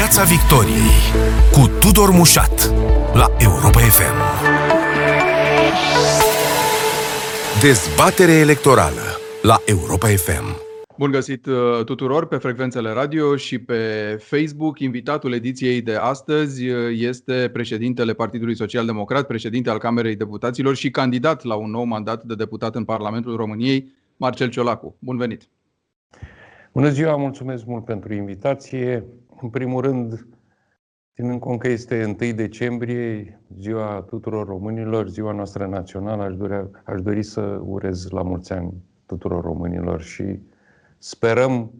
Piața 0.00 0.24
Victoriei 0.24 1.00
cu 1.52 1.78
Tudor 1.80 2.10
Mușat 2.10 2.72
la 3.14 3.26
Europa 3.38 3.78
FM. 3.78 4.18
Dezbatere 7.60 8.32
electorală 8.32 9.06
la 9.42 9.56
Europa 9.66 10.06
FM. 10.06 10.56
Bun 10.98 11.10
găsit 11.10 11.46
uh, 11.46 11.84
tuturor 11.84 12.26
pe 12.26 12.36
frecvențele 12.36 12.90
radio 12.90 13.36
și 13.36 13.58
pe 13.58 13.80
Facebook. 14.20 14.78
Invitatul 14.78 15.32
ediției 15.32 15.80
de 15.80 15.94
astăzi 15.94 16.68
uh, 16.68 16.76
este 16.98 17.50
președintele 17.52 18.12
Partidului 18.12 18.56
Social 18.56 18.86
Democrat, 18.86 19.26
președinte 19.26 19.70
al 19.70 19.78
Camerei 19.78 20.16
Deputaților 20.16 20.76
și 20.76 20.90
candidat 20.90 21.44
la 21.44 21.54
un 21.54 21.70
nou 21.70 21.84
mandat 21.84 22.22
de 22.22 22.34
deputat 22.34 22.74
în 22.74 22.84
Parlamentul 22.84 23.36
României, 23.36 23.92
Marcel 24.16 24.48
Ciolacu. 24.48 24.96
Bun 24.98 25.16
venit! 25.16 25.48
Bună 26.72 26.88
ziua, 26.88 27.16
mulțumesc 27.16 27.64
mult 27.64 27.84
pentru 27.84 28.14
invitație. 28.14 29.04
În 29.40 29.50
primul 29.50 29.80
rând, 29.80 30.26
ținând 31.14 31.40
cont 31.40 31.60
că 31.60 31.68
este 31.68 32.04
1 32.20 32.32
decembrie, 32.32 33.40
ziua 33.58 34.02
tuturor 34.02 34.46
românilor, 34.46 35.08
ziua 35.08 35.32
noastră 35.32 35.66
națională, 35.66 36.22
aș 36.22 36.36
dori, 36.36 36.70
aș 36.84 37.00
dori 37.00 37.22
să 37.22 37.60
urez 37.62 38.08
la 38.08 38.22
mulți 38.22 38.52
ani 38.52 38.72
tuturor 39.06 39.44
românilor 39.44 40.02
și 40.02 40.40
sperăm 40.98 41.72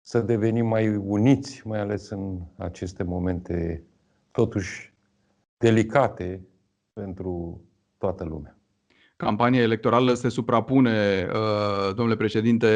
să 0.00 0.20
devenim 0.20 0.66
mai 0.66 0.96
uniți, 0.96 1.66
mai 1.66 1.78
ales 1.78 2.10
în 2.10 2.40
aceste 2.56 3.02
momente 3.02 3.84
totuși 4.30 4.94
delicate 5.56 6.46
pentru 6.92 7.60
toată 7.98 8.24
lumea. 8.24 8.58
Campania 9.16 9.62
electorală 9.62 10.14
se 10.14 10.28
suprapune, 10.28 11.26
uh, 11.32 11.94
domnule 11.94 12.16
președinte, 12.16 12.70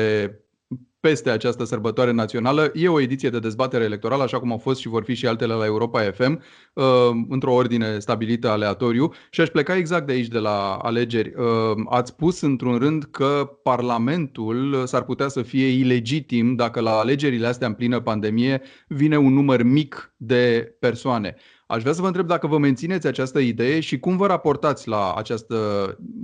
peste 1.00 1.30
această 1.30 1.64
sărbătoare 1.64 2.10
națională. 2.10 2.70
E 2.74 2.88
o 2.88 3.00
ediție 3.00 3.30
de 3.30 3.38
dezbatere 3.38 3.84
electorală, 3.84 4.22
așa 4.22 4.38
cum 4.38 4.50
au 4.50 4.58
fost 4.58 4.80
și 4.80 4.88
vor 4.88 5.04
fi 5.04 5.14
și 5.14 5.26
altele 5.26 5.54
la 5.54 5.64
Europa 5.64 6.00
FM, 6.02 6.42
uh, 6.72 6.84
într-o 7.28 7.52
ordine 7.52 7.98
stabilită 7.98 8.48
aleatoriu. 8.48 9.12
Și 9.30 9.40
aș 9.40 9.48
pleca 9.48 9.76
exact 9.76 10.06
de 10.06 10.12
aici, 10.12 10.28
de 10.28 10.38
la 10.38 10.74
alegeri. 10.74 11.32
Uh, 11.36 11.82
ați 11.88 12.10
spus 12.10 12.40
într-un 12.40 12.78
rând 12.78 13.04
că 13.04 13.58
Parlamentul 13.62 14.82
s-ar 14.86 15.02
putea 15.04 15.28
să 15.28 15.42
fie 15.42 15.66
ilegitim 15.66 16.54
dacă 16.54 16.80
la 16.80 16.98
alegerile 16.98 17.46
astea 17.46 17.66
în 17.66 17.74
plină 17.74 18.00
pandemie 18.00 18.62
vine 18.88 19.18
un 19.18 19.32
număr 19.32 19.62
mic 19.62 20.14
de 20.16 20.74
persoane. 20.80 21.36
Aș 21.70 21.80
vrea 21.80 21.92
să 21.92 22.00
vă 22.00 22.06
întreb 22.06 22.26
dacă 22.26 22.46
vă 22.46 22.58
mențineți 22.58 23.06
această 23.06 23.38
idee 23.38 23.80
și 23.80 23.98
cum 23.98 24.16
vă 24.16 24.26
raportați 24.26 24.88
la 24.88 25.14
această 25.14 25.56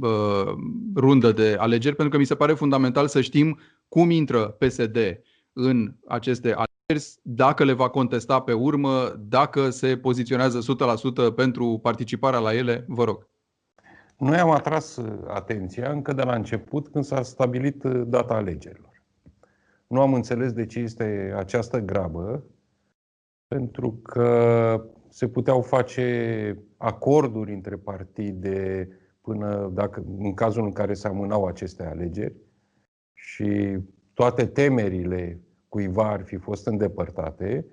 uh, 0.00 0.55
rundă 0.94 1.33
de 1.33 1.56
alegeri, 1.58 1.94
pentru 1.94 2.14
că 2.14 2.20
mi 2.20 2.27
se 2.27 2.34
pare 2.34 2.52
fundamental 2.52 3.06
să 3.06 3.20
știm 3.20 3.58
cum 3.89 4.11
intră 4.11 4.47
PSD 4.48 4.97
în 5.52 5.94
aceste 6.06 6.48
alegeri, 6.48 7.12
dacă 7.22 7.64
le 7.64 7.72
va 7.72 7.89
contesta 7.89 8.41
pe 8.41 8.52
urmă, 8.52 9.14
dacă 9.19 9.70
se 9.70 9.97
poziționează 9.97 10.58
100% 11.30 11.34
pentru 11.34 11.78
participarea 11.83 12.39
la 12.39 12.55
ele, 12.55 12.84
vă 12.89 13.05
rog. 13.05 13.28
Noi 14.19 14.39
am 14.39 14.50
atras 14.50 14.98
atenția 15.27 15.91
încă 15.91 16.12
de 16.12 16.22
la 16.22 16.34
început 16.34 16.89
când 16.89 17.05
s-a 17.05 17.22
stabilit 17.22 17.83
data 17.84 18.34
alegerilor. 18.34 19.02
Nu 19.86 20.00
am 20.00 20.14
înțeles 20.14 20.52
de 20.52 20.67
ce 20.67 20.78
este 20.78 21.34
această 21.36 21.78
grabă, 21.78 22.44
pentru 23.48 24.00
că 24.02 24.80
se 25.17 25.28
puteau 25.28 25.61
face 25.61 26.59
acorduri 26.77 27.53
între 27.53 27.77
partide 27.77 28.89
până 29.20 29.70
dacă, 29.75 30.05
în 30.19 30.34
cazul 30.34 30.64
în 30.64 30.73
care 30.73 30.95
se 30.95 31.08
amânau 31.08 31.47
aceste 31.47 31.84
alegeri 31.84 32.34
și 33.14 33.78
toate 34.14 34.47
temerile 34.47 35.41
cuiva 35.69 36.11
ar 36.11 36.23
fi 36.23 36.36
fost 36.36 36.67
îndepărtate 36.67 37.67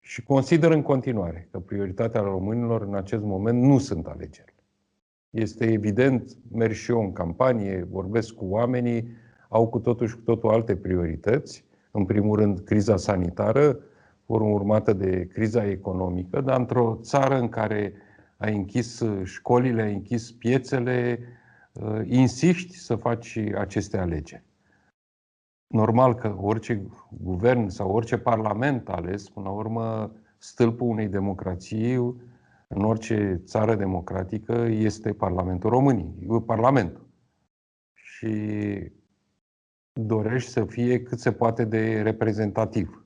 și 0.00 0.22
consider 0.22 0.70
în 0.70 0.82
continuare 0.82 1.48
că 1.50 1.58
prioritatea 1.58 2.20
românilor 2.20 2.82
în 2.82 2.94
acest 2.94 3.22
moment 3.22 3.62
nu 3.62 3.78
sunt 3.78 4.06
alegeri. 4.06 4.54
Este 5.30 5.72
evident, 5.72 6.36
merg 6.52 6.72
și 6.72 6.90
eu 6.90 7.00
în 7.00 7.12
campanie, 7.12 7.86
vorbesc 7.90 8.34
cu 8.34 8.44
oamenii, 8.44 9.08
au 9.48 9.68
cu 9.68 9.78
totul 9.78 10.06
și 10.06 10.14
cu 10.14 10.22
totul 10.22 10.50
alte 10.50 10.76
priorități. 10.76 11.64
În 11.90 12.04
primul 12.04 12.38
rând, 12.38 12.58
criza 12.58 12.96
sanitară, 12.96 13.78
urmată 14.26 14.92
de 14.92 15.26
criza 15.26 15.66
economică, 15.66 16.40
dar 16.40 16.58
într-o 16.58 16.98
țară 17.02 17.38
în 17.38 17.48
care 17.48 17.92
ai 18.36 18.56
închis 18.56 19.02
școlile, 19.24 19.82
ai 19.82 19.92
închis 19.92 20.32
piețele, 20.32 21.18
uh, 21.72 22.00
insiști 22.04 22.76
să 22.76 22.96
faci 22.96 23.38
aceste 23.54 23.98
alegeri. 23.98 24.44
Normal 25.66 26.14
că 26.14 26.36
orice 26.40 26.86
guvern 27.22 27.68
sau 27.68 27.90
orice 27.90 28.18
parlament 28.18 28.88
ales, 28.88 29.28
până 29.28 29.46
la 29.46 29.52
urmă, 29.52 30.12
stâlpul 30.38 30.88
unei 30.88 31.08
democrații 31.08 31.94
în 32.68 32.84
orice 32.84 33.40
țară 33.44 33.74
democratică 33.74 34.52
este 34.68 35.12
Parlamentul 35.12 35.70
României, 35.70 36.42
Parlamentul. 36.46 37.06
Și 37.92 38.32
dorești 39.92 40.50
să 40.50 40.64
fie 40.64 41.02
cât 41.02 41.18
se 41.18 41.32
poate 41.32 41.64
de 41.64 42.02
reprezentativ. 42.02 43.05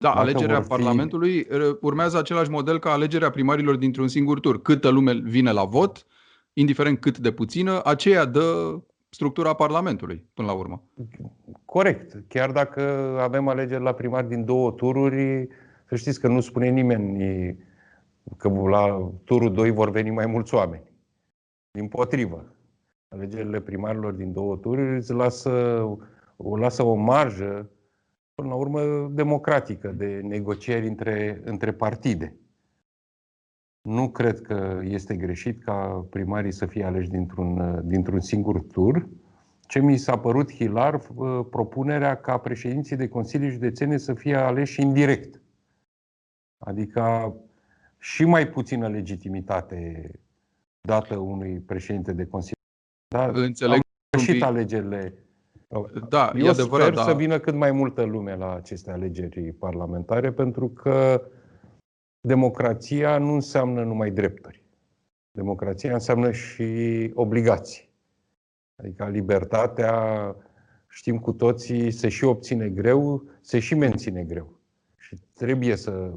Da, 0.00 0.08
Dacă 0.08 0.18
alegerea 0.18 0.60
fi... 0.60 0.68
Parlamentului 0.68 1.46
urmează 1.80 2.18
același 2.18 2.50
model 2.50 2.78
ca 2.78 2.90
alegerea 2.90 3.30
primarilor 3.30 3.76
dintr-un 3.76 4.08
singur 4.08 4.40
tur. 4.40 4.62
Câtă 4.62 4.88
lume 4.88 5.12
vine 5.12 5.50
la 5.52 5.64
vot, 5.64 6.06
indiferent 6.52 7.00
cât 7.00 7.18
de 7.18 7.32
puțină, 7.32 7.80
aceea 7.84 8.24
dă 8.24 8.78
structura 9.08 9.52
Parlamentului, 9.52 10.24
până 10.34 10.48
la 10.48 10.54
urmă. 10.54 10.82
Corect. 11.64 12.24
Chiar 12.28 12.50
dacă 12.50 12.82
avem 13.20 13.48
alegeri 13.48 13.82
la 13.82 13.92
primar 13.92 14.24
din 14.24 14.44
două 14.44 14.70
tururi, 14.70 15.48
să 15.88 15.96
știți 15.96 16.20
că 16.20 16.28
nu 16.28 16.40
spune 16.40 16.68
nimeni 16.68 17.56
că 18.36 18.48
la 18.48 19.10
turul 19.24 19.52
2 19.52 19.70
vor 19.70 19.90
veni 19.90 20.10
mai 20.10 20.26
mulți 20.26 20.54
oameni. 20.54 20.92
Din 21.70 21.88
potrivă. 21.88 22.44
Alegerile 23.08 23.60
primarilor 23.60 24.12
din 24.12 24.32
două 24.32 24.56
tururi 24.56 24.96
îți 24.96 25.12
lasă, 25.12 25.50
o 26.36 26.56
lasă 26.56 26.82
o 26.82 26.94
marjă 26.94 27.70
până 28.38 28.50
la 28.50 28.56
urmă, 28.56 29.08
democratică 29.12 29.88
de 29.88 30.20
negocieri 30.22 30.86
între, 30.86 31.40
între 31.44 31.72
partide. 31.72 32.36
Nu 33.82 34.10
cred 34.10 34.40
că 34.40 34.80
este 34.82 35.16
greșit 35.16 35.62
ca 35.62 36.06
primarii 36.10 36.52
să 36.52 36.66
fie 36.66 36.84
aleși 36.84 37.08
dintr-un, 37.08 37.80
dintr-un 37.88 38.20
singur 38.20 38.60
tur. 38.60 39.08
Ce 39.60 39.80
mi 39.80 39.96
s-a 39.96 40.18
părut 40.18 40.52
hilar, 40.52 40.98
propunerea 41.50 42.16
ca 42.16 42.38
președinții 42.38 42.96
de 42.96 43.08
consilii 43.08 43.50
județene 43.50 43.96
să 43.96 44.14
fie 44.14 44.34
aleși 44.34 44.80
indirect. 44.80 45.40
Adică 46.58 47.34
și 47.98 48.24
mai 48.24 48.48
puțină 48.48 48.88
legitimitate 48.88 50.10
dată 50.80 51.16
unui 51.16 51.60
președinte 51.60 52.12
de 52.12 52.26
consiliu. 52.26 52.62
Dar 53.14 53.34
Înțeleg 53.34 53.80
am 54.10 54.20
și 54.20 54.42
alegerile 54.42 55.27
da, 56.08 56.32
Eu 56.34 56.44
e 56.44 56.48
adevărat, 56.48 56.86
sper 56.86 56.94
da. 56.94 57.02
să 57.02 57.14
vină 57.14 57.38
cât 57.38 57.54
mai 57.54 57.72
multă 57.72 58.02
lume 58.02 58.36
la 58.36 58.54
aceste 58.54 58.90
alegeri 58.90 59.52
parlamentare, 59.52 60.32
pentru 60.32 60.68
că 60.68 61.22
democrația 62.20 63.18
nu 63.18 63.32
înseamnă 63.32 63.84
numai 63.84 64.10
drepturi. 64.10 64.62
Democrația 65.30 65.92
înseamnă 65.92 66.32
și 66.32 67.10
obligații. 67.14 67.88
Adică 68.76 69.08
libertatea, 69.08 70.36
știm 70.88 71.18
cu 71.18 71.32
toții, 71.32 71.90
se 71.90 72.08
și 72.08 72.24
obține 72.24 72.68
greu, 72.68 73.24
se 73.40 73.58
și 73.58 73.74
menține 73.74 74.24
greu. 74.24 74.58
Și 74.96 75.16
trebuie 75.34 75.76
să, 75.76 76.10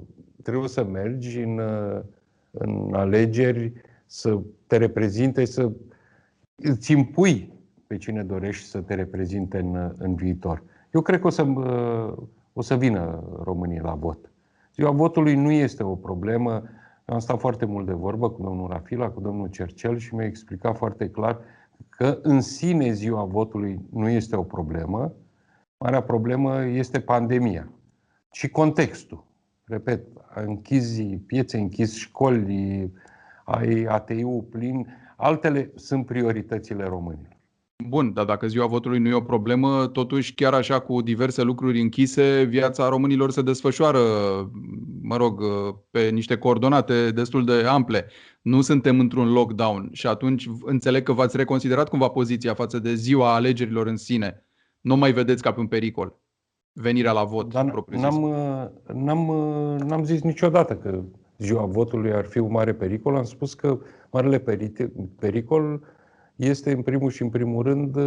trebuie 0.44 0.68
să 0.69 0.83
mergi 0.83 1.39
în, 1.39 1.59
în 2.51 2.94
alegeri, 2.94 3.73
să 4.06 4.39
te 4.68 4.78
reprezinte, 4.78 5.45
să 5.45 5.72
îți 6.56 6.91
impui 6.91 7.60
pe 7.91 7.97
cine 7.97 8.24
dorești 8.24 8.68
să 8.68 8.79
te 8.81 8.94
reprezinte 8.94 9.57
în, 9.57 9.94
în 9.97 10.16
viitor. 10.16 10.63
Eu 10.91 11.02
cred 11.02 11.19
că 11.19 11.28
o 11.28 11.29
să, 11.29 11.44
o 12.53 12.62
să 12.62 12.75
vină 12.75 13.24
românii 13.44 13.79
la 13.79 13.94
vot. 13.94 14.31
Ziua 14.75 14.92
votului 14.92 15.36
nu 15.36 15.51
este 15.51 15.83
o 15.83 15.95
problemă. 15.95 16.51
Eu 17.06 17.13
am 17.13 17.19
stat 17.19 17.39
foarte 17.39 17.65
mult 17.65 17.86
de 17.86 17.94
vorbă 17.94 18.30
cu 18.30 18.42
domnul 18.42 18.68
Rafila, 18.69 19.10
cu 19.10 19.21
domnul 19.21 19.48
Cercel 19.48 19.98
și 19.98 20.15
mi-a 20.15 20.25
explicat 20.25 20.77
foarte 20.77 21.10
clar 21.10 21.39
că 21.89 22.19
în 22.21 22.42
sine 22.42 22.92
ziua 22.92 23.24
votului 23.24 23.86
nu 23.89 24.10
este 24.10 24.36
o 24.36 24.44
problemă. 24.44 25.13
Marea 25.77 26.01
problemă 26.01 26.65
este 26.65 27.00
pandemia 27.00 27.71
și 28.31 28.50
contextul. 28.50 29.25
Repet, 29.63 30.04
închizi 30.33 31.04
piețe, 31.04 31.57
închizi 31.57 31.98
școli, 31.98 32.92
ai 33.45 33.83
ATI-ul 33.83 34.42
plin, 34.42 34.88
altele 35.15 35.71
sunt 35.75 36.06
prioritățile 36.06 36.83
românilor. 36.83 37.39
Bun, 37.88 38.13
dar 38.13 38.25
dacă 38.25 38.48
ziua 38.48 38.66
votului 38.66 39.00
nu 39.00 39.07
e 39.10 39.13
o 39.13 39.22
problemă, 39.22 39.88
totuși 39.88 40.33
chiar 40.33 40.54
așa 40.54 40.80
cu 40.80 41.01
diverse 41.01 41.42
lucruri 41.42 41.81
închise, 41.81 42.44
viața 42.44 42.89
românilor 42.89 43.31
se 43.31 43.42
desfășoară, 43.42 44.00
mă 45.01 45.16
rog, 45.16 45.44
pe 45.92 46.10
niște 46.10 46.38
coordonate 46.38 47.12
destul 47.12 47.45
de 47.45 47.54
ample. 47.54 48.07
Nu 48.42 48.62
suntem 48.62 49.00
într-un 49.00 49.31
lockdown 49.31 49.89
și 49.92 50.07
atunci 50.07 50.50
înțeleg 50.66 51.04
că 51.04 51.13
v-ați 51.13 51.38
reconsiderat 51.38 51.89
cumva 51.89 52.07
poziția 52.07 52.54
față 52.54 52.80
de 52.80 52.94
ziua 52.94 53.33
alegerilor 53.33 53.88
în 53.88 53.98
sine. 53.98 54.45
Nu 54.81 54.95
mai 54.95 55.12
vedeți 55.12 55.42
ca 55.42 55.54
pe 55.54 55.60
un 55.60 55.68
pericol. 55.68 56.19
venirea 56.74 57.12
la 57.12 57.24
vot. 57.24 57.50
Dar 57.50 57.86
n-am, 57.89 58.34
n-am, 58.94 59.25
n-am 59.88 60.04
zis 60.04 60.22
niciodată 60.22 60.75
că 60.75 61.04
ziua 61.38 61.66
votului 61.66 62.13
ar 62.13 62.25
fi 62.25 62.38
un 62.38 62.51
mare 62.51 62.74
pericol. 62.74 63.16
Am 63.16 63.24
spus 63.24 63.54
că 63.54 63.80
marele 64.12 64.44
pericol 65.19 65.81
este 66.45 66.71
în 66.71 66.81
primul 66.81 67.09
și 67.09 67.21
în 67.21 67.29
primul 67.29 67.63
rând 67.63 67.97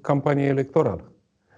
campania 0.00 0.46
electorală. 0.46 1.12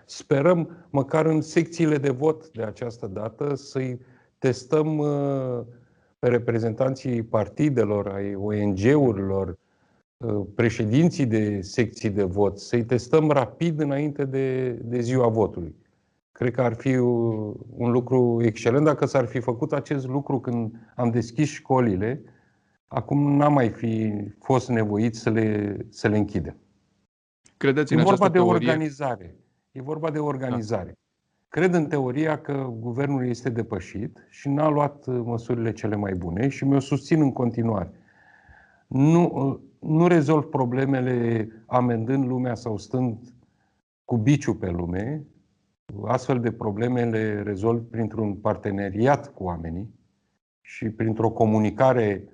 Sperăm 0.06 0.86
măcar 0.90 1.26
în 1.26 1.40
secțiile 1.40 1.98
de 1.98 2.10
vot 2.10 2.50
de 2.50 2.62
această 2.62 3.06
dată 3.06 3.54
să-i 3.54 3.98
testăm 4.38 5.02
pe 6.18 6.28
reprezentanții 6.28 7.22
partidelor, 7.22 8.08
ai 8.08 8.34
ONG-urilor, 8.34 9.58
președinții 10.54 11.26
de 11.26 11.60
secții 11.60 12.10
de 12.10 12.22
vot, 12.22 12.58
să-i 12.58 12.84
testăm 12.84 13.30
rapid 13.30 13.80
înainte 13.80 14.24
de, 14.24 14.70
de 14.70 15.00
ziua 15.00 15.28
votului. 15.28 15.74
Cred 16.32 16.54
că 16.54 16.60
ar 16.62 16.74
fi 16.74 16.96
un 17.76 17.90
lucru 17.90 18.40
excelent 18.42 18.84
dacă 18.84 19.06
s-ar 19.06 19.26
fi 19.26 19.40
făcut 19.40 19.72
acest 19.72 20.06
lucru 20.06 20.40
când 20.40 20.72
am 20.96 21.10
deschis 21.10 21.48
școlile. 21.48 22.22
Acum 22.86 23.36
n-am 23.36 23.52
mai 23.52 23.69
fi 23.69 24.12
fost 24.40 24.69
nevoit 24.69 25.14
să 25.14 25.31
le, 25.31 25.76
să 25.90 26.08
le 26.08 26.16
închidem. 26.16 26.56
Credeți 27.56 27.92
e 27.92 27.96
în 27.96 28.02
vorba 28.02 28.28
de 28.28 28.38
teorie? 28.38 28.69
organizare. 28.69 29.36
E 29.72 29.82
vorba 29.82 30.10
de 30.10 30.19
organizare. 30.19 30.86
Da. 30.86 30.92
Cred 31.48 31.75
în 31.75 31.86
teoria 31.86 32.40
că 32.40 32.72
guvernul 32.78 33.26
este 33.26 33.50
depășit 33.50 34.26
și 34.31 34.48
n-a 34.48 34.69
luat 34.69 35.06
măsurile 35.06 35.72
cele 35.72 35.96
mai 35.96 36.14
bune 36.14 36.48
și 36.48 36.64
mi-o 36.64 36.78
susțin 36.78 37.20
în 37.20 37.32
continuare. 37.32 37.90
Nu, 38.86 39.60
nu 39.78 40.06
rezolv 40.06 40.44
problemele 40.44 41.48
amendând 41.66 42.26
lumea 42.26 42.54
sau 42.54 42.78
stând 42.78 43.34
cu 44.04 44.16
biciu 44.16 44.54
pe 44.54 44.70
lume, 44.70 45.26
Astfel 46.06 46.40
de 46.40 46.52
probleme 46.52 47.04
le 47.04 47.42
rezolv 47.42 47.82
printr-un 47.82 48.34
parteneriat 48.34 49.34
cu 49.34 49.44
oamenii 49.44 49.94
și 50.60 50.90
printr-o 50.90 51.31
comunicare 51.31 52.28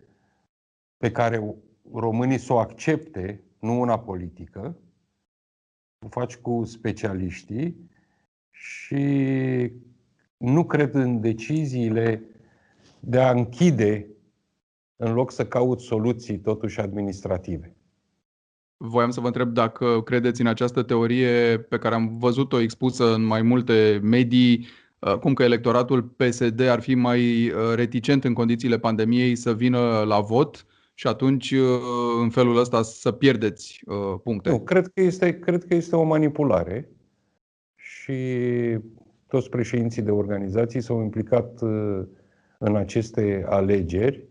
pe 1.01 1.11
care 1.11 1.55
românii 1.93 2.39
să 2.39 2.53
o 2.53 2.59
accepte, 2.59 3.43
nu 3.59 3.81
una 3.81 3.99
politică. 3.99 4.77
O 6.05 6.09
faci 6.09 6.37
cu 6.37 6.65
specialiștii 6.65 7.91
și 8.51 9.05
nu 10.37 10.65
cred 10.65 10.95
în 10.95 11.21
deciziile 11.21 12.25
de 13.01 13.21
a 13.21 13.31
închide 13.31 14.07
în 14.97 15.13
loc 15.13 15.31
să 15.31 15.47
caut 15.47 15.81
soluții 15.81 16.39
totuși 16.39 16.81
administrative. 16.81 17.77
Voiam 18.77 19.11
să 19.11 19.21
vă 19.21 19.27
întreb 19.27 19.53
dacă 19.53 20.03
credeți 20.03 20.41
în 20.41 20.47
această 20.47 20.83
teorie 20.83 21.59
pe 21.59 21.79
care 21.79 21.95
am 21.95 22.19
văzut-o 22.19 22.61
expusă 22.61 23.15
în 23.15 23.23
mai 23.23 23.43
multe 23.43 24.01
medii, 24.03 24.67
uh, 24.99 25.15
cum 25.15 25.35
că 25.35 25.43
electoratul 25.43 26.03
PSD 26.03 26.61
ar 26.61 26.81
fi 26.81 26.95
mai 26.95 27.49
uh, 27.49 27.75
reticent 27.75 28.25
în 28.25 28.33
condițiile 28.33 28.79
pandemiei 28.79 29.37
să 29.37 29.55
vină 29.55 30.03
la 30.07 30.21
vot 30.21 30.65
și 31.01 31.07
atunci 31.07 31.51
uh, 31.51 31.81
în 32.21 32.31
felul 32.31 32.57
ăsta 32.57 32.83
să 32.83 33.13
pierdeți 33.13 33.81
puncte. 34.23 34.51
Nu, 34.51 34.61
cred 34.61 34.87
că 34.87 35.01
este, 35.01 35.39
cred 35.39 35.65
că 35.65 35.75
este 35.75 35.97
o 35.97 36.03
manipulare 36.03 36.89
și 37.77 38.15
toți 39.27 39.49
președinții 39.49 40.03
de 40.03 40.11
organizații 40.11 40.81
s-au 40.81 41.03
implicat 41.03 41.61
în 42.59 42.77
aceste 42.77 43.45
alegeri 43.49 44.25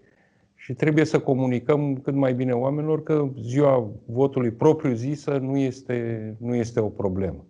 și 0.56 0.74
trebuie 0.74 1.06
să 1.06 1.20
comunicăm 1.20 1.98
cât 1.98 2.14
mai 2.14 2.34
bine 2.34 2.52
oamenilor 2.52 3.04
că 3.04 3.30
ziua 3.42 3.92
votului 4.06 4.52
propriu-zisă 4.52 5.38
nu 5.38 5.58
este, 5.58 6.36
nu 6.40 6.56
este 6.56 6.80
o 6.80 6.90
problemă. 6.90 7.46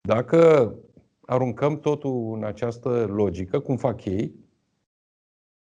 Dacă 0.00 0.74
aruncăm 1.20 1.80
totul 1.80 2.32
în 2.36 2.44
această 2.44 2.88
logică, 3.12 3.58
cum 3.58 3.76
fac 3.76 4.04
ei, 4.04 4.43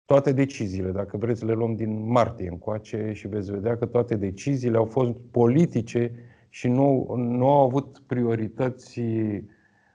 toate 0.04 0.32
deciziile, 0.32 0.90
dacă 0.90 1.16
vreți, 1.16 1.44
le 1.44 1.52
luăm 1.52 1.74
din 1.74 2.10
martie 2.10 2.48
încoace 2.48 3.10
și 3.14 3.28
veți 3.28 3.50
vedea 3.50 3.76
că 3.76 3.86
toate 3.86 4.16
deciziile 4.16 4.76
au 4.76 4.84
fost 4.84 5.12
politice 5.30 6.12
și 6.48 6.68
nu, 6.68 7.14
nu 7.16 7.50
au 7.50 7.64
avut 7.66 8.02
priorități 8.06 9.00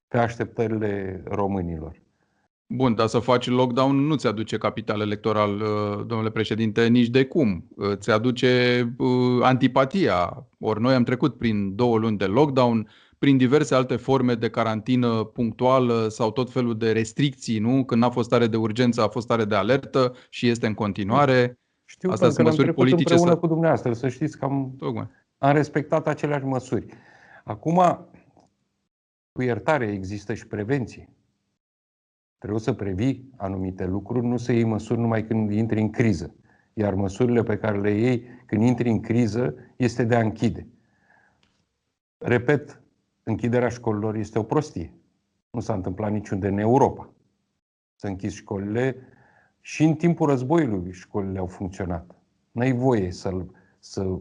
pe 0.08 0.18
așteptările 0.18 1.22
românilor. 1.26 2.02
Bun, 2.70 2.96
dar 2.96 3.08
să 3.08 3.20
faci 3.20 3.48
lockdown 3.48 3.96
nu 3.96 4.16
ți 4.16 4.28
aduce 4.28 4.58
capital 4.58 5.02
electoral, 5.02 5.62
uh, 5.62 6.06
domnule 6.06 6.30
președinte, 6.30 6.88
nici 6.88 7.08
de 7.08 7.26
cum. 7.26 7.68
Uh, 7.76 7.96
ți 7.96 8.12
aduce 8.12 8.82
uh, 8.98 9.42
antipatia. 9.42 10.48
Ori 10.60 10.82
noi 10.82 10.94
am 10.94 11.04
trecut 11.04 11.38
prin 11.38 11.76
două 11.76 11.98
luni 11.98 12.18
de 12.18 12.26
lockdown, 12.26 12.90
prin 13.18 13.38
diverse 13.38 13.76
alte 13.76 13.96
forme 13.96 14.34
de 14.36 14.50
carantină 14.50 15.24
punctuală 15.24 16.08
sau 16.08 16.32
tot 16.32 16.52
felul 16.52 16.78
de 16.78 16.92
restricții, 16.92 17.60
nu? 17.60 17.84
Când 17.86 18.02
n-a 18.02 18.10
fost 18.10 18.28
stare 18.28 18.48
de 18.48 18.58
urgență, 18.58 19.02
a 19.02 19.08
fost 19.08 19.26
stare 19.26 19.46
de 19.46 19.56
alertă 19.56 20.14
și 20.30 20.48
este 20.48 20.68
în 20.68 20.74
continuare. 20.74 21.60
Știu, 21.86 22.12
Asta 22.12 22.30
sunt 22.30 22.48
măsuri 22.48 22.74
politice. 22.74 23.14
Împreună 23.14 23.34
să... 23.34 23.40
cu 23.40 23.48
dumneavoastră, 23.48 23.94
să 23.94 24.08
știți 24.08 24.38
că 24.38 24.46
am, 24.46 24.76
am 25.38 25.54
respectat 25.54 26.08
aceleași 26.08 26.46
măsuri. 26.46 26.86
Acum, 27.44 28.08
cu 29.32 29.42
iertare 29.42 29.86
există 29.86 30.34
și 30.34 30.48
prevenție. 30.48 31.10
Trebuie 32.38 32.60
să 32.60 32.74
previi 32.74 33.34
anumite 33.38 33.86
lucruri, 33.86 34.26
nu 34.26 34.38
să 34.38 34.52
iei 34.52 34.64
măsuri 34.64 35.00
numai 35.00 35.26
când 35.26 35.52
intri 35.52 35.82
în 35.82 35.90
criză. 35.90 36.36
Iar 36.74 36.94
măsurile 36.94 37.44
pe 37.44 37.58
care 37.58 37.80
le 37.80 37.92
iei 37.92 38.24
când 38.46 38.62
intri 38.62 38.90
în 38.90 39.00
criză 39.00 39.56
este 39.76 40.04
de 40.04 40.16
a 40.16 40.20
închide. 40.20 40.68
Repet, 42.18 42.82
închiderea 43.28 43.70
școlilor 43.70 44.16
este 44.16 44.40
o 44.40 44.44
prostie. 44.44 44.94
Nu 45.50 45.60
s-a 45.60 45.74
întâmplat 45.74 46.12
niciunde 46.12 46.48
în 46.48 46.58
Europa. 46.58 47.10
Să 47.96 48.08
închizi 48.08 48.36
școlile 48.36 48.96
și 49.62 49.84
în 49.84 49.94
timpul 49.94 50.28
războiului 50.28 50.94
școlile 50.94 51.40
au 51.40 51.48
funcționat. 51.48 52.16
N-ai 52.52 52.72
voie 52.72 53.12
să, 53.12 53.46
să 53.80 54.18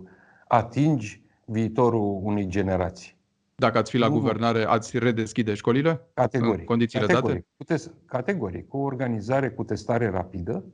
atingi 0.48 1.22
viitorul 1.44 2.20
unei 2.22 2.46
generații. 2.46 3.16
Dacă 3.54 3.78
ați 3.78 3.90
fi 3.90 3.98
la 3.98 4.08
nu, 4.08 4.12
guvernare, 4.12 4.64
ați 4.64 4.98
redeschide 4.98 5.54
școlile? 5.54 6.00
Categoric. 6.14 6.60
În 6.60 6.64
condițiile 6.64 7.06
categoric. 7.06 7.46
date? 7.56 7.82
Cu 7.82 7.94
categoric. 8.06 8.68
Cu 8.68 8.76
organizare, 8.76 9.50
cu 9.50 9.64
testare 9.64 10.08
rapidă 10.08 10.64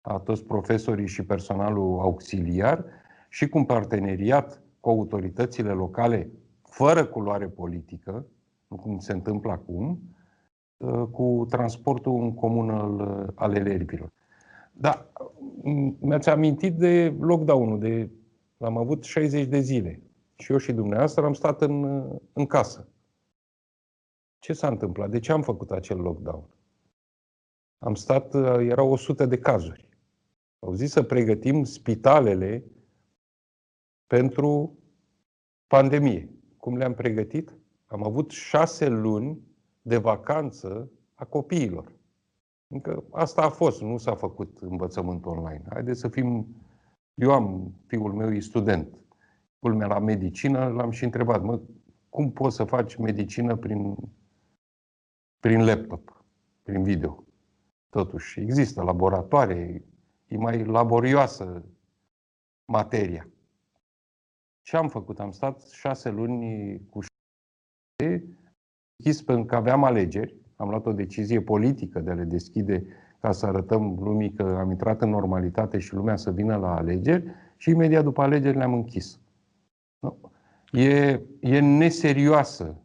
a 0.00 0.18
toți 0.18 0.44
profesorii 0.44 1.06
și 1.06 1.22
personalul 1.22 1.98
auxiliar 2.00 2.84
și 3.28 3.48
cu 3.48 3.58
un 3.58 3.64
parteneriat 3.64 4.62
cu 4.80 4.88
autoritățile 4.88 5.70
locale 5.70 6.30
fără 6.76 7.06
culoare 7.06 7.48
politică, 7.48 8.26
nu 8.68 8.76
cum 8.76 8.98
se 8.98 9.12
întâmplă 9.12 9.50
acum, 9.50 10.00
ă, 10.80 11.06
cu 11.06 11.46
transportul 11.50 12.22
în 12.22 12.34
comun 12.34 12.70
al, 12.70 13.32
al 13.34 13.56
elevilor. 13.56 14.12
Da, 14.72 15.12
mi-ați 15.98 16.28
amintit 16.28 16.74
de 16.74 17.16
lockdown-ul, 17.20 17.78
de, 17.78 18.10
am 18.58 18.76
avut 18.76 19.04
60 19.04 19.46
de 19.46 19.58
zile 19.58 20.02
și 20.36 20.52
eu 20.52 20.58
și 20.58 20.72
dumneavoastră 20.72 21.24
am 21.24 21.32
stat 21.32 21.62
în, 21.62 21.84
în 22.32 22.46
casă. 22.46 22.88
Ce 24.38 24.52
s-a 24.52 24.68
întâmplat? 24.68 25.10
De 25.10 25.18
ce 25.18 25.32
am 25.32 25.42
făcut 25.42 25.70
acel 25.70 26.00
lockdown? 26.00 26.44
Am 27.78 27.94
stat, 27.94 28.34
erau 28.60 28.90
100 28.90 29.26
de 29.26 29.38
cazuri. 29.38 29.88
Au 30.58 30.72
zis 30.72 30.90
să 30.90 31.02
pregătim 31.02 31.64
spitalele 31.64 32.64
pentru 34.06 34.78
pandemie. 35.66 36.35
Cum 36.66 36.76
le-am 36.76 36.94
pregătit? 36.94 37.58
Am 37.86 38.04
avut 38.04 38.30
șase 38.30 38.88
luni 38.88 39.40
de 39.82 39.96
vacanță 39.96 40.90
a 41.14 41.24
copiilor. 41.24 41.92
Încă 42.66 43.04
asta 43.10 43.42
a 43.42 43.48
fost, 43.48 43.80
nu 43.80 43.96
s-a 43.96 44.14
făcut 44.14 44.58
învățământ 44.60 45.26
online. 45.26 45.62
Haideți 45.68 46.00
să 46.00 46.08
fim... 46.08 46.46
Eu 47.14 47.32
am, 47.32 47.74
fiul 47.86 48.12
meu 48.12 48.32
e 48.32 48.40
student 48.40 48.98
culmea 49.58 49.86
la 49.86 49.98
medicină, 49.98 50.68
l-am 50.68 50.90
și 50.90 51.04
întrebat, 51.04 51.42
mă, 51.42 51.60
cum 52.08 52.32
poți 52.32 52.56
să 52.56 52.64
faci 52.64 52.96
medicină 52.96 53.56
prin, 53.56 53.96
prin 55.40 55.64
laptop, 55.64 56.24
prin 56.62 56.82
video? 56.82 57.24
Totuși, 57.88 58.40
există 58.40 58.82
laboratoare, 58.82 59.84
e 60.26 60.36
mai 60.36 60.64
laborioasă 60.64 61.64
materia. 62.64 63.28
Ce 64.66 64.76
am 64.76 64.88
făcut? 64.88 65.20
Am 65.20 65.30
stat 65.30 65.68
șase 65.68 66.10
luni 66.10 66.80
cu 66.90 67.00
deschis 68.96 69.22
pentru 69.22 69.44
că 69.44 69.54
aveam 69.54 69.84
alegeri. 69.84 70.34
Am 70.56 70.68
luat 70.68 70.86
o 70.86 70.92
decizie 70.92 71.40
politică 71.40 72.00
de 72.00 72.10
a 72.10 72.14
le 72.14 72.24
deschide 72.24 72.86
ca 73.20 73.32
să 73.32 73.46
arătăm 73.46 73.98
lumii 74.00 74.32
că 74.32 74.42
am 74.42 74.70
intrat 74.70 75.02
în 75.02 75.10
normalitate 75.10 75.78
și 75.78 75.94
lumea 75.94 76.16
să 76.16 76.30
vină 76.30 76.56
la 76.56 76.74
alegeri 76.74 77.24
și 77.56 77.70
imediat 77.70 78.04
după 78.04 78.22
alegeri 78.22 78.56
le-am 78.56 78.74
închis. 78.74 79.18
E, 80.72 81.20
e 81.40 81.60
neserioasă 81.60 82.76